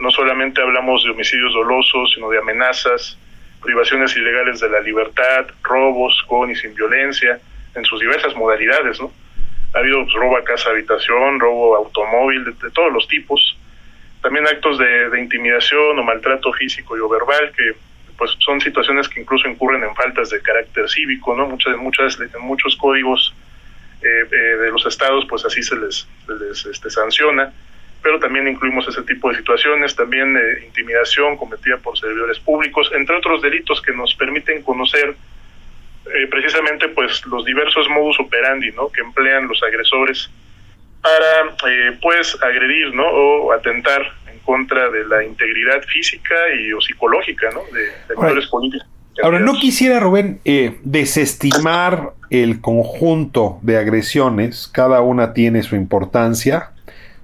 [0.00, 3.18] No solamente hablamos de homicidios dolosos, sino de amenazas,
[3.62, 7.38] privaciones ilegales de la libertad, robos con y sin violencia,
[7.74, 9.12] en sus diversas modalidades, ¿no?
[9.74, 13.58] Ha habido pues, robo a casa, habitación, robo automóvil, de, todos los tipos.
[14.22, 17.74] También actos de, de, intimidación o maltrato físico y o verbal que
[18.18, 21.46] pues son situaciones que incluso incurren en faltas de carácter cívico, ¿no?
[21.46, 23.32] Muchas, muchas, en muchos códigos
[24.02, 26.06] eh, de los estados, pues así se les,
[26.52, 27.52] se este, sanciona,
[28.02, 33.40] pero también incluimos ese tipo de situaciones, también intimidación cometida por servidores públicos, entre otros
[33.40, 35.14] delitos que nos permiten conocer
[36.30, 38.88] precisamente pues los diversos modus operandi, ¿no?
[38.88, 40.30] Que emplean los agresores
[41.02, 41.56] para
[42.00, 43.06] pues agredir, ¿no?
[43.06, 44.12] O atentar
[44.48, 47.60] contra de la integridad física y o psicológica ¿no?
[47.70, 48.88] de, actores políticos.
[49.22, 54.66] Ahora, no quisiera, Rubén, eh, desestimar el conjunto de agresiones.
[54.72, 56.70] Cada una tiene su importancia,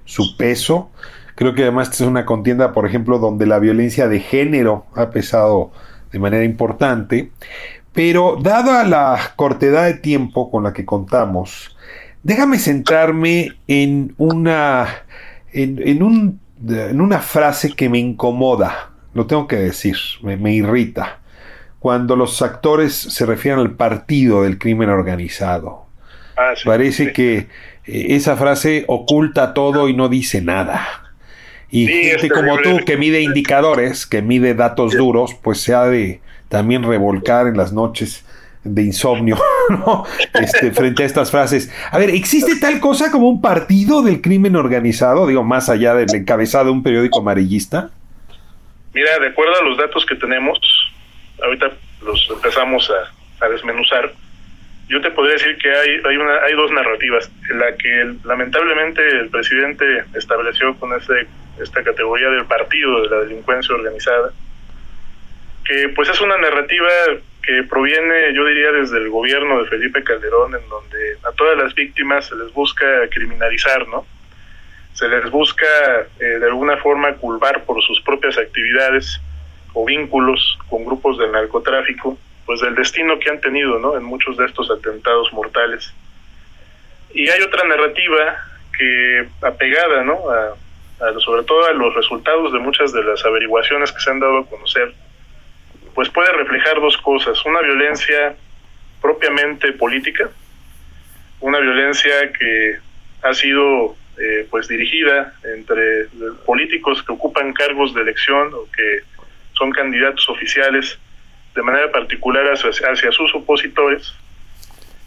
[0.03, 0.91] su peso.
[1.33, 5.09] Creo que además esta es una contienda, por ejemplo, donde la violencia de género ha
[5.09, 5.71] pesado
[6.11, 7.31] de manera importante.
[7.91, 11.75] Pero dada la cortedad de tiempo con la que contamos,
[12.21, 15.05] déjame centrarme en una
[15.51, 21.19] en un en una frase que me incomoda, lo tengo que decir, me, irrita,
[21.79, 25.85] cuando los actores se refieren al partido del crimen organizado.
[26.37, 27.47] Ah, Parece que eh,
[28.09, 30.85] esa frase oculta todo y no dice nada.
[31.69, 36.21] Y gente como tú que mide indicadores, que mide datos duros, pues se ha de
[36.47, 38.23] también revolcar en las noches
[38.65, 39.37] de insomnio
[40.33, 41.71] este, frente a estas frases.
[41.91, 45.27] A ver, ¿existe tal cosa como un partido del crimen organizado?
[45.27, 47.91] Digo, más allá del encabezado de un periódico amarillista.
[48.93, 50.59] Mira, de acuerdo a los datos que tenemos,
[51.43, 51.71] ahorita
[52.03, 53.11] los empezamos a,
[53.47, 54.11] desmenuzar.
[54.87, 57.29] Yo te podría decir que hay, hay, una, hay dos narrativas.
[57.49, 61.27] La que lamentablemente el presidente estableció con este,
[61.61, 64.31] esta categoría del partido de la delincuencia organizada,
[65.63, 66.89] que pues es una narrativa
[67.45, 71.75] que proviene, yo diría, desde el gobierno de Felipe Calderón, en donde a todas las
[71.75, 74.05] víctimas se les busca criminalizar, ¿no?
[74.93, 75.65] Se les busca
[76.19, 79.19] eh, de alguna forma culpar por sus propias actividades
[79.73, 83.95] o vínculos con grupos del narcotráfico, pues del destino que han tenido, ¿no?
[83.95, 85.93] En muchos de estos atentados mortales.
[87.13, 88.37] Y hay otra narrativa
[88.77, 90.19] que apegada, ¿no?
[91.19, 94.45] sobre todo a los resultados de muchas de las averiguaciones que se han dado a
[94.45, 94.93] conocer,
[95.95, 98.35] pues puede reflejar dos cosas, una violencia
[99.01, 100.29] propiamente política,
[101.39, 102.77] una violencia que
[103.23, 106.07] ha sido eh, pues dirigida entre
[106.45, 108.99] políticos que ocupan cargos de elección o que
[109.53, 110.99] son candidatos oficiales
[111.55, 114.13] de manera particular hacia, hacia sus opositores.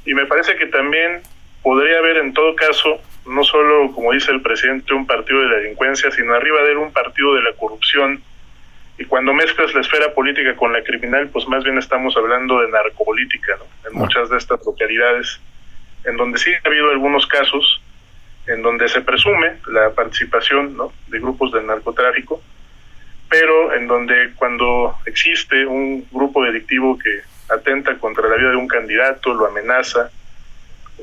[0.06, 1.20] Y me parece que también
[1.62, 5.56] podría haber en todo caso no solo como dice el presidente un partido de la
[5.56, 8.22] delincuencia sino arriba de él un partido de la corrupción
[8.98, 12.70] y cuando mezclas la esfera política con la criminal, pues más bien estamos hablando de
[12.70, 13.88] narcopolítica, ¿no?
[13.88, 15.40] En muchas de estas localidades,
[16.04, 17.80] en donde sí ha habido algunos casos
[18.48, 20.92] en donde se presume la participación ¿no?
[21.08, 22.42] de grupos del narcotráfico,
[23.28, 28.66] pero en donde cuando existe un grupo delictivo que atenta contra la vida de un
[28.66, 30.10] candidato, lo amenaza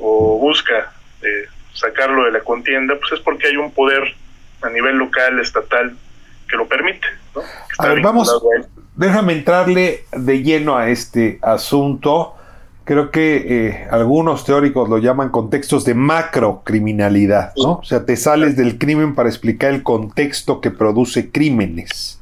[0.00, 4.14] o busca eh, sacarlo de la contienda, pues es porque hay un poder
[4.62, 5.96] a nivel local, estatal,
[6.48, 7.06] que lo permite.
[7.78, 8.42] a ver, vamos,
[8.94, 12.34] déjame entrarle de lleno a este asunto.
[12.84, 17.72] Creo que eh, algunos teóricos lo llaman contextos de macrocriminalidad, ¿no?
[17.78, 22.20] O sea, te sales del crimen para explicar el contexto que produce crímenes.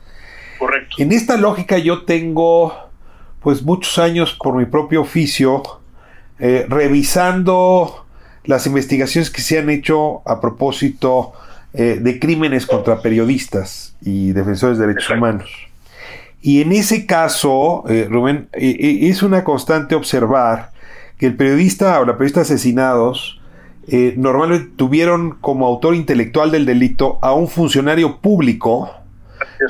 [0.58, 0.96] Correcto.
[0.98, 2.72] En esta lógica yo tengo,
[3.40, 5.62] pues, muchos años por mi propio oficio,
[6.38, 8.06] eh, revisando
[8.44, 11.32] las investigaciones que se han hecho a propósito
[11.76, 15.50] eh, de crímenes contra periodistas y defensores de derechos humanos.
[16.40, 20.70] Y en ese caso, eh, Rubén, eh, es una constante observar
[21.18, 23.40] que el periodista o la periodista asesinados
[24.16, 28.90] normalmente tuvieron como autor intelectual del delito a un funcionario público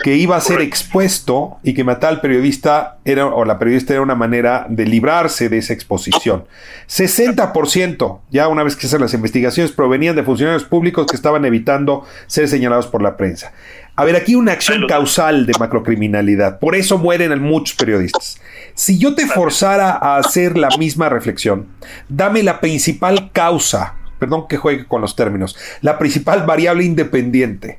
[0.03, 4.03] que iba a ser expuesto y que matar al periodista era, o la periodista era
[4.03, 6.45] una manera de librarse de esa exposición.
[6.89, 12.05] 60%, ya una vez que hacen las investigaciones, provenían de funcionarios públicos que estaban evitando
[12.27, 13.53] ser señalados por la prensa.
[13.97, 16.59] A ver, aquí una acción causal de macrocriminalidad.
[16.59, 18.41] Por eso mueren muchos periodistas.
[18.75, 21.69] Si yo te forzara a hacer la misma reflexión,
[22.09, 27.79] dame la principal causa, perdón que juegue con los términos, la principal variable independiente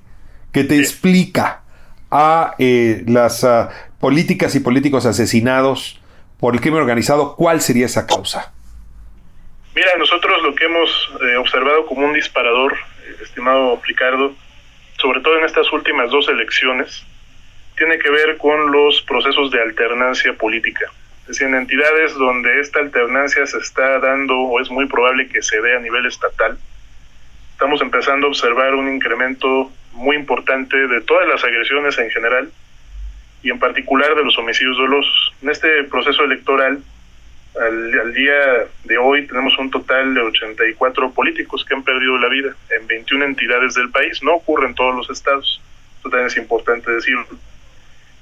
[0.54, 1.65] que te explica
[2.18, 6.00] a eh, las ah, políticas y políticos asesinados
[6.40, 8.54] por el crimen organizado, ¿cuál sería esa causa?
[9.76, 10.90] Mira, nosotros lo que hemos
[11.22, 12.74] eh, observado como un disparador,
[13.22, 14.34] estimado Ricardo,
[14.98, 17.06] sobre todo en estas últimas dos elecciones,
[17.76, 20.86] tiene que ver con los procesos de alternancia política.
[21.24, 25.42] Es decir, en entidades donde esta alternancia se está dando o es muy probable que
[25.42, 26.58] se dé a nivel estatal,
[27.52, 32.52] estamos empezando a observar un incremento muy importante de todas las agresiones en general
[33.42, 35.34] y en particular de los homicidios dolosos.
[35.42, 36.82] En este proceso electoral,
[37.60, 42.56] al, día de hoy tenemos un total de 84 políticos que han perdido la vida
[42.78, 44.22] en 21 entidades del país.
[44.24, 45.62] No ocurre en todos los estados,
[45.98, 47.28] esto también es importante decirlo.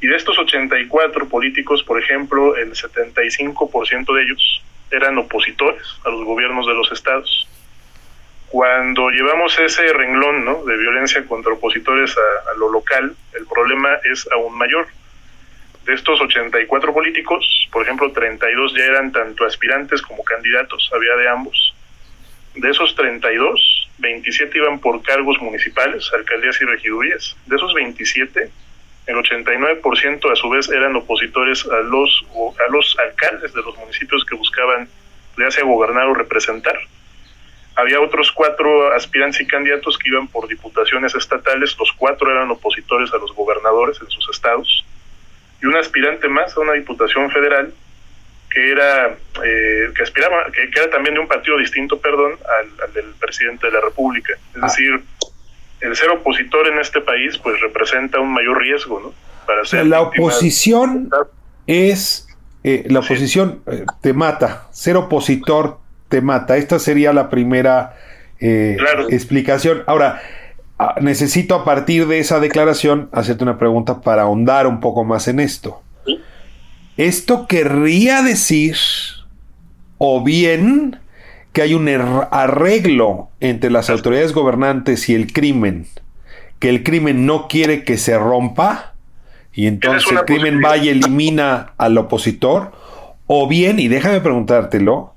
[0.02, 6.26] Y de estos 84 políticos, por ejemplo, el 75% de ellos eran opositores a los
[6.26, 7.48] gobiernos de los estados.
[8.54, 10.64] Cuando llevamos ese renglón ¿no?
[10.64, 14.86] de violencia contra opositores a, lo local, el problema es aún mayor
[15.86, 21.30] de estos 84 políticos, por ejemplo, 32 ya eran tanto aspirantes como candidatos, había de
[21.30, 21.74] ambos.
[22.54, 27.36] De esos 32, 27 iban por cargos municipales, alcaldías y regidurías.
[27.48, 28.52] De esos 27,
[29.08, 32.24] el 89% a su vez eran opositores a los,
[32.64, 34.88] a los alcaldes de los municipios que buscaban
[35.40, 36.78] ya sea gobernar o representar.
[37.76, 43.12] Había otros cuatro aspirantes y candidatos que iban por diputaciones estatales, los cuatro eran opositores
[43.14, 44.86] a los gobernadores en sus estados.
[45.62, 47.74] Y un aspirante más a una diputación federal
[48.50, 53.14] que era eh, que aspiraba que, era también de un partido distinto perdón al, del
[53.20, 54.34] presidente de la república.
[54.34, 54.68] Es ah.
[54.68, 55.02] decir
[55.80, 59.14] el ser opositor en este país pues representa un mayor riesgo no
[59.48, 61.10] para ser la oposición
[61.66, 62.28] es
[62.64, 64.68] eh, la oposición eh, te mata.
[64.72, 65.80] Ser opositor
[66.14, 66.58] te mata.
[66.58, 67.96] Esta sería la primera
[68.40, 69.84] explicación.
[69.88, 70.22] Ahora
[70.80, 75.28] Ah, necesito a partir de esa declaración hacerte una pregunta para ahondar un poco más
[75.28, 75.82] en esto.
[76.98, 78.76] Esto querría decir,
[79.98, 81.00] o bien,
[81.54, 85.86] que hay un arreglo entre las autoridades gobernantes y el crimen,
[86.60, 88.94] que el crimen no quiere que se rompa,
[89.54, 92.74] y entonces el crimen va y elimina al opositor,
[93.28, 95.13] o bien, y déjame preguntártelo,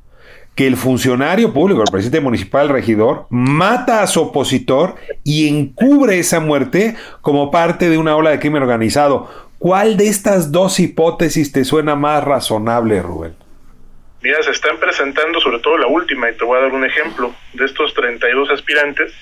[0.57, 6.19] que el funcionario público, el presidente municipal, el regidor, mata a su opositor y encubre
[6.19, 9.31] esa muerte como parte de una ola de crimen organizado.
[9.59, 13.37] ¿Cuál de estas dos hipótesis te suena más razonable, Rubén?
[14.23, 17.35] Mira, se están presentando sobre todo la última, y te voy a dar un ejemplo.
[17.53, 19.13] De estos 32 aspirantes,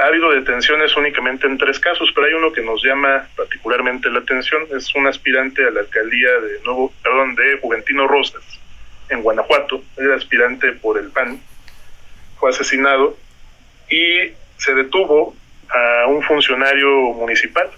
[0.00, 4.18] ha habido detenciones únicamente en tres casos, pero hay uno que nos llama particularmente la
[4.18, 4.62] atención.
[4.76, 8.60] Es un aspirante a la alcaldía de Nuevo, perdón, de Juventino Rosas
[9.10, 11.40] en Guanajuato, era aspirante por el PAN,
[12.38, 13.16] fue asesinado
[13.90, 15.34] y se detuvo
[15.68, 17.70] a un funcionario municipal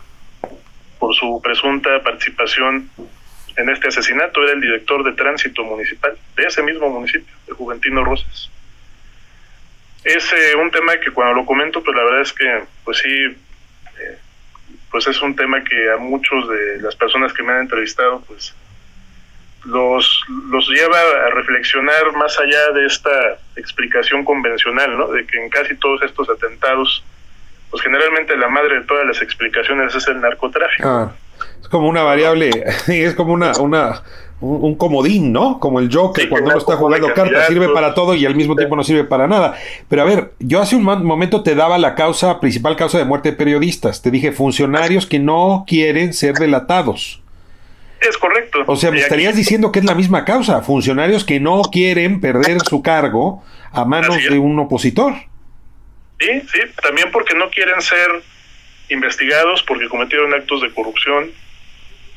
[0.99, 2.89] por su presunta participación
[3.57, 4.43] en este asesinato.
[4.43, 8.51] Era el director de tránsito municipal de ese mismo municipio, de Juventino Rosas.
[10.05, 13.09] Es eh, un tema que cuando lo comento, pues la verdad es que, pues sí,
[13.09, 14.19] eh,
[14.91, 18.55] pues es un tema que a muchos de las personas que me han entrevistado, pues
[19.65, 25.09] los, los lleva a reflexionar más allá de esta explicación convencional, ¿no?
[25.09, 27.05] De que en casi todos estos atentados,
[27.71, 30.89] pues generalmente la madre de todas las explicaciones es el narcotráfico.
[30.89, 31.13] Ah,
[31.61, 32.51] es como una variable,
[32.89, 34.03] es como una, una,
[34.41, 35.61] un, comodín, ¿no?
[35.61, 38.75] Como el Joker cuando uno está jugando cartas, sirve para todo y al mismo tiempo
[38.75, 39.55] no sirve para nada.
[39.89, 43.31] Pero a ver, yo hace un momento te daba la causa, principal causa de muerte
[43.31, 44.03] de periodistas.
[44.03, 47.22] Te dije funcionarios que no quieren ser delatados.
[48.09, 48.65] Es correcto.
[48.67, 52.61] O sea, me estarías diciendo que es la misma causa, funcionarios que no quieren perder
[52.61, 55.15] su cargo a manos de un opositor.
[56.19, 58.11] Sí, sí, también porque no quieren ser
[58.89, 61.31] investigados porque cometieron actos de corrupción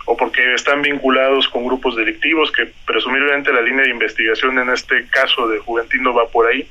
[0.05, 5.07] o porque están vinculados con grupos delictivos, que presumiblemente la línea de investigación en este
[5.07, 6.67] caso de Juventino va por ahí.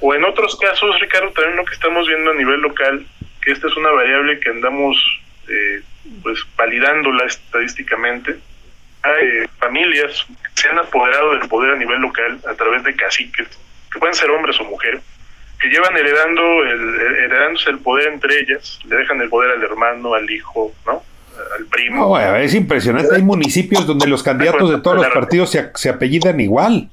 [0.00, 3.06] O en otros casos, Ricardo, también lo que estamos viendo a nivel local,
[3.42, 4.96] que esta es una variable que andamos
[5.48, 5.82] eh,
[6.22, 8.38] pues validándola estadísticamente,
[9.02, 13.48] hay familias que se han apoderado del poder a nivel local a través de caciques,
[13.92, 15.02] que pueden ser hombres o mujeres,
[15.60, 16.94] que llevan heredando el,
[17.24, 21.02] heredándose el poder entre ellas, le dejan el poder al hermano, al hijo, ¿no?
[21.58, 22.18] Al primo.
[22.36, 23.14] es impresionante.
[23.14, 26.90] Hay municipios donde los candidatos de todos los partidos se, se apellidan igual.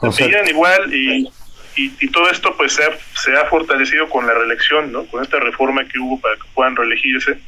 [0.00, 1.30] se apellidan igual y,
[1.76, 5.06] y, todo esto pues se ha, se ha fortalecido con la reelección, ¿no?
[5.06, 7.38] Con esta reforma que hubo para que puedan reelegirse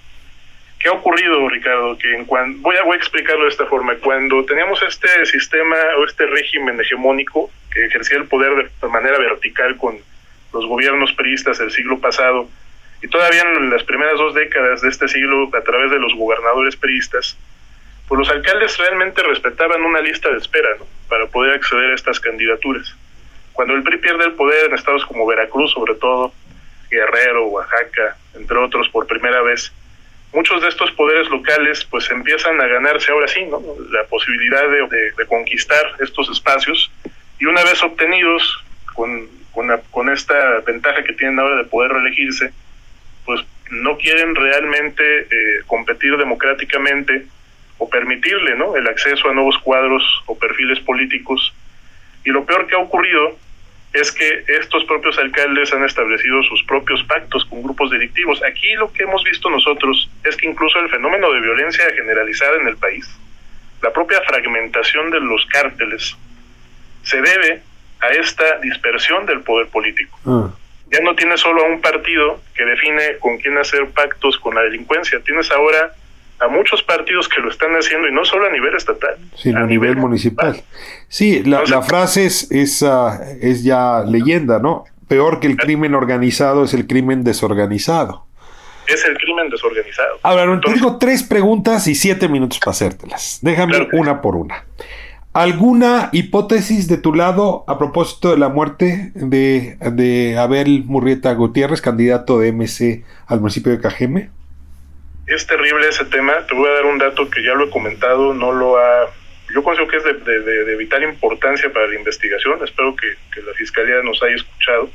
[0.79, 1.99] ¿Qué ha ocurrido, Ricardo?
[1.99, 3.97] Que en cuando, voy, a, voy a explicarlo de esta forma.
[3.97, 9.77] Cuando teníamos este sistema o este régimen hegemónico que ejercía el poder de, manera vertical
[9.77, 9.99] con
[10.53, 12.49] los gobiernos peristas del siglo pasado,
[13.03, 16.77] y todavía en las primeras dos décadas de este siglo, a través de los gobernadores
[16.77, 17.37] peristas,
[18.09, 20.71] pues los alcaldes realmente respetaban una lista de espera
[21.09, 22.97] para poder acceder a estas candidaturas.
[23.53, 26.33] Cuando el PRI pierde el poder en estados como Veracruz, sobre todo,
[26.91, 29.73] Guerrero, Oaxaca, entre otros, por primera vez,
[30.33, 33.61] muchos de estos poderes locales pues empiezan a ganarse ahora sí ¿no?
[33.91, 36.91] la posibilidad de, conquistar estos espacios
[37.39, 38.65] y una vez obtenidos
[38.95, 39.29] con,
[39.91, 42.53] con, esta ventaja que tienen ahora de poder reelegirse,
[43.25, 47.27] pues no quieren realmente eh, competir democráticamente
[47.79, 48.77] o permitirle ¿no?
[48.77, 51.53] el acceso a nuevos cuadros o perfiles políticos.
[52.25, 53.39] Y lo peor que ha ocurrido
[53.93, 58.43] es que estos propios alcaldes han establecido sus propios pactos con grupos delictivos.
[58.45, 62.69] Aquí lo que hemos visto nosotros es que incluso el fenómeno de violencia generalizada en
[62.69, 63.09] el país,
[63.83, 66.17] la propia fragmentación de los cárteles,
[67.03, 67.63] se debe
[68.01, 70.19] a esta dispersión del poder político.
[70.27, 70.51] Ah.
[70.91, 74.63] Ya no tienes solo a un partido que define con quién hacer pactos con la
[74.63, 75.93] delincuencia, tienes ahora
[76.41, 79.63] a muchos partidos que lo están haciendo y no solo a nivel estatal, sino a,
[79.67, 80.63] nivel, municipal.
[81.09, 84.85] Sí, la, frase es, es, ah, es ya leyenda, ¿no?
[85.09, 88.27] Peor que el crimen organizado es el crimen desorganizado.
[88.87, 90.19] Es el crimen desorganizado.
[90.23, 93.39] Ahora, tengo tres preguntas y siete minutos para hacértelas.
[93.43, 94.65] Déjame una por una.
[95.35, 101.81] ¿Alguna hipótesis de tu lado a propósito de la muerte de, de Abel Murrieta Gutiérrez,
[101.81, 104.31] candidato de MC al municipio de Cajeme?
[105.29, 106.47] Es terrible ese tema.
[106.47, 109.11] Te voy a dar un dato que ya lo he comentado, no lo ha...
[109.55, 112.59] Yo considero que es de, vital importancia para la investigación.
[112.63, 114.91] Espero que, la Fiscalía nos haya escuchado.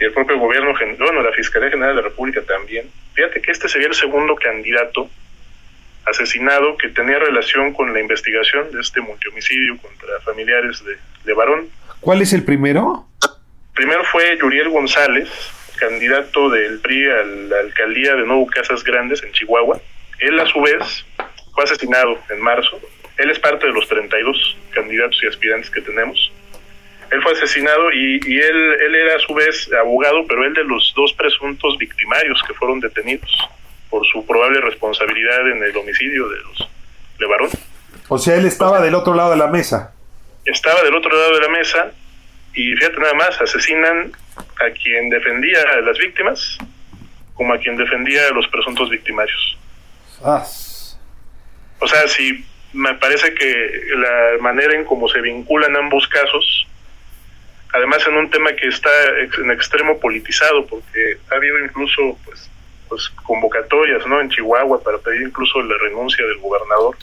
[0.00, 2.90] Y el propio gobierno, bueno, la Fiscalía General de la República también.
[3.14, 5.08] Fíjate que este sería el segundo candidato
[6.06, 11.68] asesinado que tenía relación con la investigación de este multihomicidio contra familiares de, de varón.
[12.00, 13.06] ¿Cuál es el primero?
[13.74, 15.28] Primero fue Yuriel González,
[15.76, 19.80] candidato del PRI a la alcaldía de Nuevo Casas Grandes en Chihuahua.
[20.18, 21.04] Él a su vez
[21.54, 22.80] fue asesinado en marzo.
[23.18, 26.32] Él es parte de los 32 candidatos y aspirantes que tenemos.
[27.10, 30.92] Él fue asesinado y, él, él era a su vez abogado, pero él de los
[30.96, 33.30] dos presuntos victimarios que fueron detenidos
[33.90, 36.68] por su probable responsabilidad en el homicidio de los
[37.18, 37.50] de Barón.
[38.08, 39.94] O sea, él estaba del otro lado de la mesa.
[40.44, 41.92] Estaba del otro lado de la mesa
[42.54, 46.58] y fíjate nada más, asesinan a quien defendía a las víctimas
[47.34, 49.58] como a quien defendía a los presuntos victimarios.
[50.22, 50.44] Ah.
[51.80, 56.66] O sea, sí, me parece que la manera en cómo se vinculan ambos casos,
[57.72, 58.90] además en un tema que está
[59.38, 62.48] en extremo politizado, porque ha habido incluso pues,
[62.88, 64.20] pues convocatorias ¿no?
[64.20, 66.96] en Chihuahua para pedir incluso la renuncia del gobernador,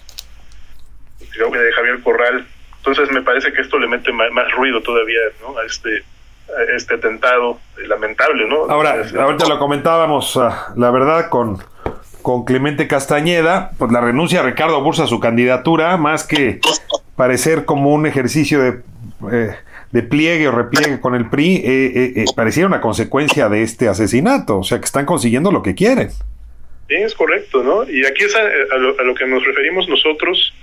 [1.32, 2.46] creo que de Javier Corral.
[2.78, 5.58] Entonces me parece que esto le mete más, más ruido todavía ¿no?
[5.58, 6.04] a este
[6.76, 8.70] este atentado lamentable, ¿no?
[8.70, 11.58] Ahora, ahorita lo comentábamos, ah, la verdad, con,
[12.22, 16.60] con Clemente Castañeda, pues la renuncia a Ricardo Bursa a su candidatura, más que
[17.16, 18.82] parecer como un ejercicio de,
[19.32, 19.56] eh,
[19.92, 24.60] de pliegue o repliegue con el PRI, eh, eh, pareciera una consecuencia de este asesinato,
[24.60, 26.10] o sea que están consiguiendo lo que quieren.
[26.88, 27.90] Sí, es correcto, ¿no?
[27.90, 30.54] Y aquí es a, lo, que nos referimos nosotros,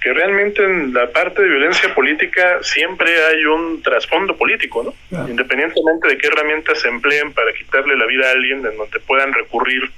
[0.00, 5.28] que realmente en la parte de violencia política siempre hay un trasfondo político, ¿no?
[5.28, 9.32] Independientemente de qué herramientas se empleen para quitarle la vida a alguien, en donde puedan
[9.32, 9.90] recurrir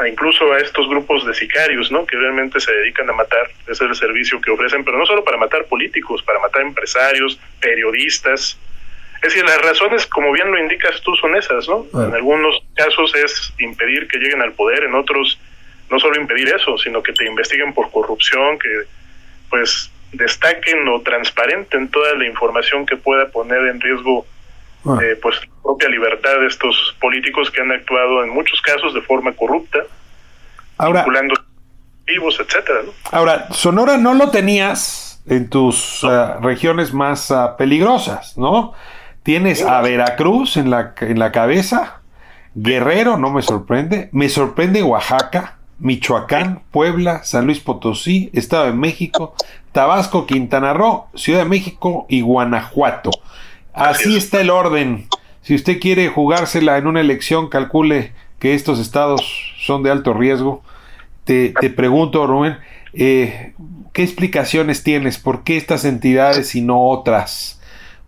[0.00, 2.06] a incluso a estos grupos de sicarios, ¿no?
[2.06, 5.24] Que realmente se dedican a matar, ese es el servicio que ofrecen, pero no solo
[5.24, 8.56] para matar políticos, para matar empresarios, periodistas.
[9.16, 11.86] Es decir, las razones, como bien lo indicas tú, son esas, ¿no?
[11.94, 15.38] En algunos casos es impedir que lleguen al poder, en otros
[15.90, 18.68] no solo impedir eso, sino que te investiguen por corrupción, que
[19.50, 24.26] pues destaquen o transparenten toda la información que pueda poner en riesgo
[24.86, 24.98] ah.
[25.02, 29.02] eh, pues la propia libertad de estos políticos que han actuado en muchos casos de
[29.02, 29.80] forma corrupta,
[30.78, 31.34] ahora, vinculando
[32.06, 32.80] vivos, etcétera.
[33.12, 38.74] Ahora, Sonora no lo tenías en tus eh, regiones más ah, peligrosas, ¿no?
[39.22, 42.00] Tienes a Veracruz en la, en la cabeza,
[42.54, 49.34] Guerrero, no me sorprende, me sorprende Oaxaca, Michoacán, Puebla, San Luis Potosí, Estado de México,
[49.72, 53.10] Tabasco, Quintana Roo, Ciudad de México y Guanajuato.
[53.72, 55.08] Así está el orden.
[55.42, 60.62] Si usted quiere jugársela en una elección, calcule que estos estados son de alto riesgo.
[61.24, 62.58] Te, pregunto, Rubén,
[62.92, 63.54] eh,
[63.92, 65.18] ¿qué explicaciones tienes?
[65.18, 67.60] ¿Por qué estas entidades y no otras?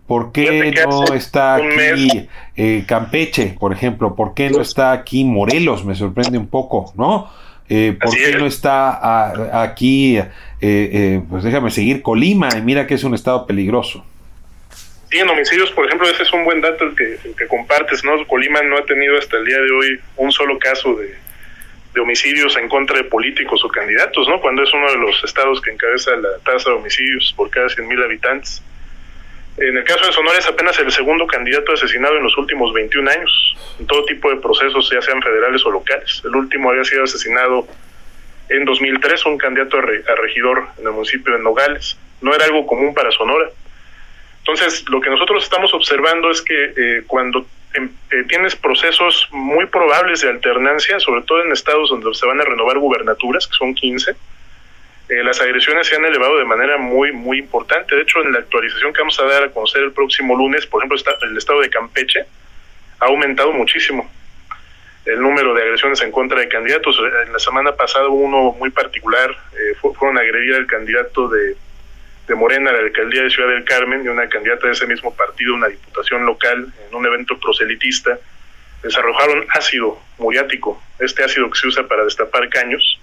[0.07, 4.15] ¿Por qué no está aquí eh, Campeche, por ejemplo?
[4.15, 5.85] ¿Por qué no está aquí Morelos?
[5.85, 7.29] Me sorprende un poco, ¿no?
[7.75, 10.29] Eh, ¿Por qué no está aquí, eh,
[10.61, 12.49] eh, pues déjame seguir, Colima?
[12.55, 14.05] Y mira que es un estado peligroso.
[15.09, 18.27] Sí, en homicidios, por ejemplo, ese es un buen dato el que, que compartes, ¿no?
[18.27, 21.15] Colima no ha tenido hasta el día de hoy un solo caso de,
[21.95, 24.39] de homicidios en contra de políticos o candidatos, ¿no?
[24.39, 28.03] Cuando es uno de los estados que encabeza la tasa de homicidios por cada 100.000
[28.03, 28.61] habitantes.
[29.57, 33.09] En el caso de Sonora es apenas el segundo candidato asesinado en los últimos 21
[33.09, 36.21] años, en todo tipo de procesos, ya sean federales o locales.
[36.25, 37.67] El último había sido asesinado
[38.49, 41.97] en 2003, un candidato a, regidor en el municipio de Nogales.
[42.21, 43.49] No era algo común para Sonora.
[44.39, 47.45] Entonces, lo que nosotros estamos observando es que eh, cuando
[47.75, 52.41] em, eh, tienes procesos muy probables de alternancia, sobre todo en estados donde se van
[52.41, 54.15] a renovar gubernaturas, que son 15.
[55.09, 57.95] Eh, las agresiones se han elevado de manera muy, muy importante.
[57.95, 60.81] De hecho, en la actualización que vamos a dar a conocer el próximo lunes, por
[60.81, 62.25] ejemplo, está, el estado de Campeche
[62.99, 64.09] ha aumentado muchísimo
[65.05, 66.97] el número de agresiones en contra de candidatos.
[67.25, 71.55] En la semana pasada uno muy particular, eh, fueron agredir al candidato de,
[72.35, 75.67] Morena la alcaldía de Ciudad del Carmen y una candidata de ese mismo partido, una
[75.67, 78.17] diputación local, en un evento proselitista,
[78.81, 82.99] les arrojaron ácido muriático, este ácido que se usa para destapar caños.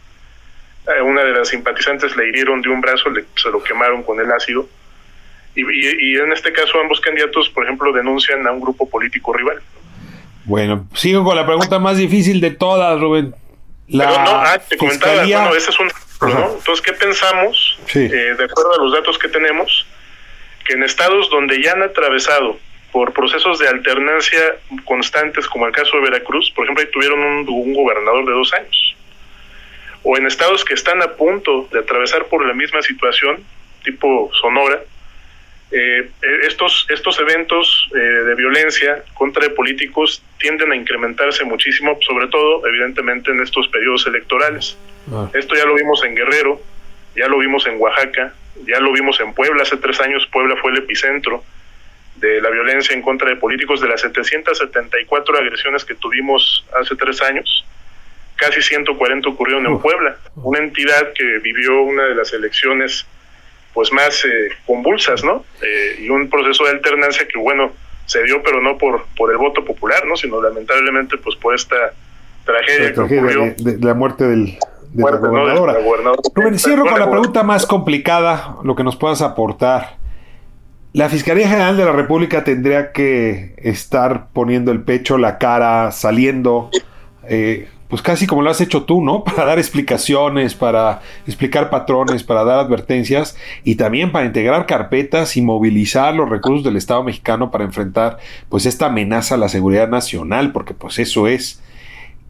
[0.86, 4.20] Eh, una de las simpatizantes le hirieron de un brazo, le, se lo quemaron con
[4.20, 4.66] el ácido.
[5.54, 9.32] Y, y, y en este caso ambos candidatos, por ejemplo, denuncian a un grupo político
[9.32, 9.60] rival.
[10.44, 13.34] Bueno, sigo con la pregunta más difícil de todas, Rubén.
[13.88, 15.88] La Pero no, ah, te comentaba, bueno, ese es un
[16.28, 16.56] ¿no?
[16.56, 17.78] Entonces, ¿qué pensamos?
[17.86, 18.00] Sí.
[18.00, 19.86] Eh, de acuerdo a los datos que tenemos,
[20.66, 22.58] que en estados donde ya han atravesado
[22.92, 27.48] por procesos de alternancia constantes, como el caso de Veracruz, por ejemplo, ahí tuvieron un,
[27.48, 28.89] un gobernador de dos años,
[30.02, 33.44] o en estados que están a punto de atravesar por la misma situación,
[33.84, 34.80] tipo Sonora,
[35.72, 36.10] eh,
[36.48, 43.30] estos, estos eventos eh, de violencia contra políticos tienden a incrementarse muchísimo, sobre todo, evidentemente,
[43.30, 44.76] en estos periodos electorales.
[45.12, 45.30] Ah.
[45.32, 46.60] Esto ya lo vimos en Guerrero,
[47.14, 48.34] ya lo vimos en Oaxaca,
[48.66, 49.62] ya lo vimos en Puebla.
[49.62, 51.44] Hace tres años Puebla fue el epicentro
[52.16, 53.80] de la violencia en contra de políticos.
[53.80, 57.64] De las 774 agresiones que tuvimos hace tres años,
[58.40, 63.06] casi 140 ocurrieron en Puebla, una entidad que vivió una de las elecciones
[63.74, 65.44] pues más eh, convulsas, ¿no?
[65.62, 67.72] Eh, y un proceso de alternancia que, bueno,
[68.06, 70.16] se dio, pero no por, por el voto popular, ¿no?
[70.16, 71.76] Sino lamentablemente, pues por esta
[72.44, 75.72] tragedia, la tragedia de, de, la muerte del, de, muerte, la gobernadora.
[75.72, 75.78] ¿no?
[75.78, 76.22] de la gobernadora.
[76.34, 80.00] Rubén, cierro con la pregunta más complicada, lo que nos puedas aportar.
[80.92, 86.70] La Fiscalía General de la República tendría que estar poniendo el pecho, la cara, saliendo,
[87.28, 89.24] eh, pues casi como lo has hecho tú, ¿no?
[89.24, 95.42] Para dar explicaciones, para explicar patrones, para dar advertencias y también para integrar carpetas y
[95.42, 98.18] movilizar los recursos del Estado mexicano para enfrentar
[98.48, 101.60] pues esta amenaza a la seguridad nacional, porque pues eso es.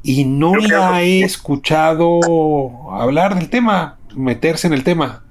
[0.03, 2.21] Y no la he escuchado
[2.91, 5.25] hablar del tema, meterse en el tema.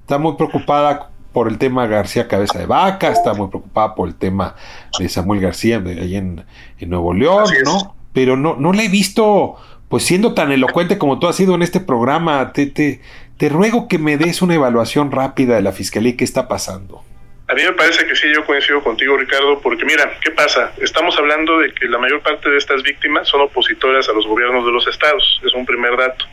[0.00, 4.14] Está muy preocupada por el tema García Cabeza de Vaca, está muy preocupada por el
[4.14, 4.54] tema
[4.98, 6.44] de Samuel García de ahí en,
[6.78, 7.94] en Nuevo León, ¿no?
[8.14, 9.56] Pero no, no le he visto
[9.88, 13.00] pues siendo tan elocuente como tú has sido en este programa, te, te,
[13.38, 17.02] te ruego que me des una evaluación rápida de la Fiscalía y qué está pasando.
[17.46, 20.72] A mí me parece que sí, yo coincido contigo, Ricardo, porque mira, ¿qué pasa?
[20.80, 24.64] Estamos hablando de que la mayor parte de estas víctimas son opositoras a los gobiernos
[24.64, 26.24] de los estados, es un primer dato.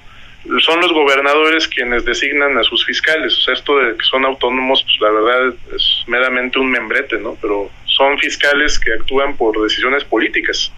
[0.59, 4.83] Son los gobernadores quienes designan a sus fiscales, o sea, esto de que son autónomos,
[4.83, 7.37] pues la verdad es meramente un membrete, ¿no?
[7.41, 10.71] Pero son fiscales que actúan por decisiones políticas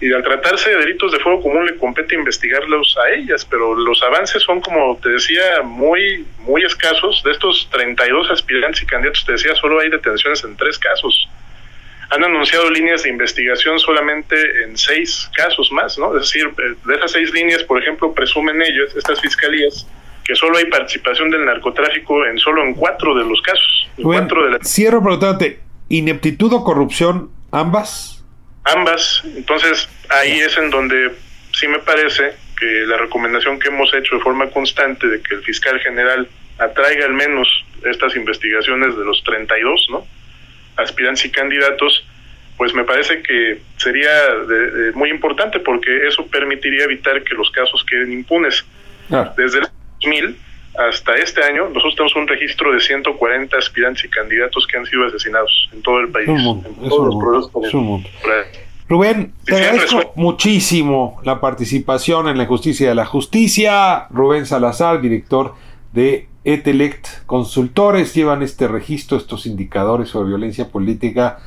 [0.00, 4.02] y al tratarse de delitos de fuego común le compete investigarlos a ellas, pero los
[4.02, 7.22] avances son, como te decía, muy, muy escasos.
[7.24, 11.28] De estos 32 aspirantes y candidatos, te decía, solo hay detenciones en tres casos.
[12.10, 16.14] Han anunciado líneas de investigación solamente en seis casos más, ¿no?
[16.16, 19.86] Es decir, eh, de esas seis líneas, por ejemplo, presumen ellos, estas fiscalías,
[20.24, 23.90] que solo hay participación del narcotráfico en solo en cuatro de los casos.
[23.96, 24.58] Bueno, cuatro de la...
[24.64, 28.23] Cierro preguntándote, ¿ineptitud o corrupción ambas?
[28.64, 29.22] Ambas.
[29.36, 31.12] Entonces ahí es en donde
[31.52, 35.42] sí me parece que la recomendación que hemos hecho de forma constante de que el
[35.42, 37.48] fiscal general atraiga al menos
[37.84, 40.06] estas investigaciones de los 32, ¿no?
[40.76, 42.06] Aspirantes y candidatos,
[42.56, 44.10] pues me parece que sería
[44.46, 48.64] de, de muy importante porque eso permitiría evitar que los casos queden impunes.
[49.10, 49.32] Ah.
[49.36, 49.66] Desde el
[50.00, 50.36] 2000
[50.78, 55.06] hasta este año, nosotros tenemos un registro de 140 aspirantes y candidatos que han sido
[55.06, 56.28] asesinados en todo el país.
[56.28, 58.02] en todos los
[58.86, 64.08] Rubén, te agradezco muchísimo la participación en la justicia de la justicia.
[64.10, 65.54] Rubén Salazar, director
[65.92, 71.38] de Etelect Consultores, llevan este registro, estos indicadores sobre violencia política.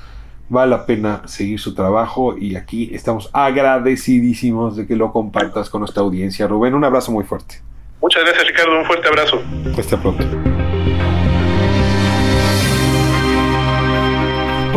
[0.49, 5.82] Vale la pena seguir su trabajo y aquí estamos agradecidísimos de que lo compartas con
[5.82, 6.47] nuestra audiencia.
[6.47, 7.61] Rubén, un abrazo muy fuerte.
[8.02, 8.80] Muchas gracias, Ricardo.
[8.80, 9.41] Un fuerte abrazo.
[9.78, 10.24] Hasta pronto.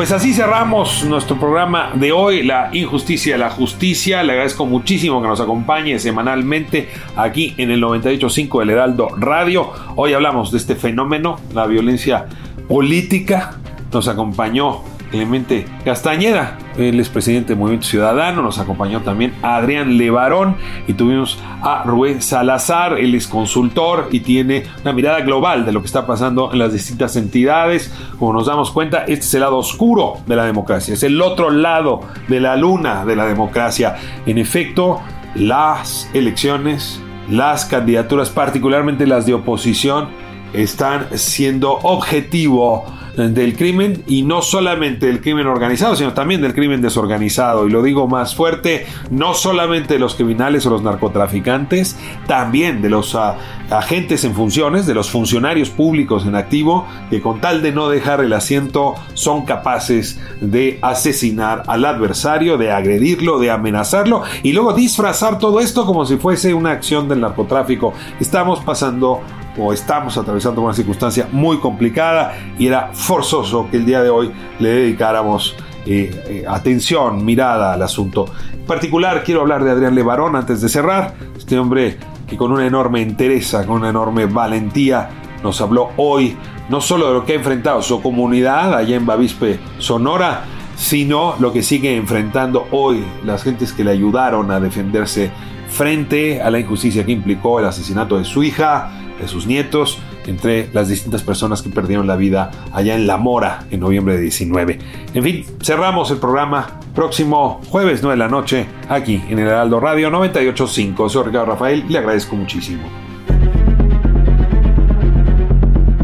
[0.00, 4.22] Pues así cerramos nuestro programa de hoy, La Injusticia la Justicia.
[4.22, 9.70] Le agradezco muchísimo que nos acompañe semanalmente aquí en el 98.5 del Heraldo Radio.
[9.96, 12.26] Hoy hablamos de este fenómeno, la violencia
[12.66, 13.58] política.
[13.92, 20.56] Nos acompañó Clemente Castañeda, el expresidente del Movimiento Ciudadano, nos acompañó también Adrián Levarón
[20.86, 25.80] y tuvimos a Rubén Salazar, él es consultor y tiene una mirada global de lo
[25.80, 27.92] que está pasando en las distintas entidades.
[28.18, 31.50] Como nos damos cuenta, este es el lado oscuro de la democracia, es el otro
[31.50, 33.96] lado de la luna de la democracia.
[34.26, 35.00] En efecto,
[35.34, 40.08] las elecciones, las candidaturas, particularmente las de oposición,
[40.52, 42.84] están siendo objetivo
[43.16, 47.66] del crimen y no solamente del crimen organizado, sino también del crimen desorganizado.
[47.66, 51.96] Y lo digo más fuerte, no solamente de los criminales o los narcotraficantes,
[52.26, 53.34] también de los uh,
[53.70, 58.20] agentes en funciones, de los funcionarios públicos en activo, que con tal de no dejar
[58.20, 65.38] el asiento son capaces de asesinar al adversario, de agredirlo, de amenazarlo y luego disfrazar
[65.38, 67.92] todo esto como si fuese una acción del narcotráfico.
[68.20, 69.20] Estamos pasando
[69.58, 74.30] o estamos atravesando una circunstancia muy complicada y era forzoso que el día de hoy
[74.58, 78.26] le dedicáramos eh, eh, atención, mirada al asunto.
[78.52, 81.98] En particular quiero hablar de Adrián Levarón antes de cerrar, este hombre
[82.28, 85.10] que con una enorme entereza, con una enorme valentía
[85.42, 86.36] nos habló hoy
[86.68, 90.44] no solo de lo que ha enfrentado su comunidad allá en Bavispe, Sonora,
[90.76, 95.30] sino lo que sigue enfrentando hoy las gentes que le ayudaron a defenderse
[95.68, 98.90] frente a la injusticia que implicó el asesinato de su hija,
[99.20, 103.64] de sus nietos, entre las distintas personas que perdieron la vida allá en La Mora
[103.70, 104.78] en noviembre de 19.
[105.14, 109.80] En fin, cerramos el programa próximo jueves 9 de la noche aquí en el Heraldo
[109.80, 111.08] Radio 985.
[111.08, 112.82] Soy Ricardo Rafael y le agradezco muchísimo.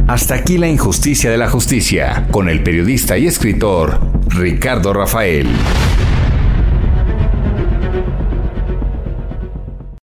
[0.08, 3.98] Hasta aquí la injusticia de la justicia con el periodista y escritor
[4.28, 5.48] Ricardo Rafael.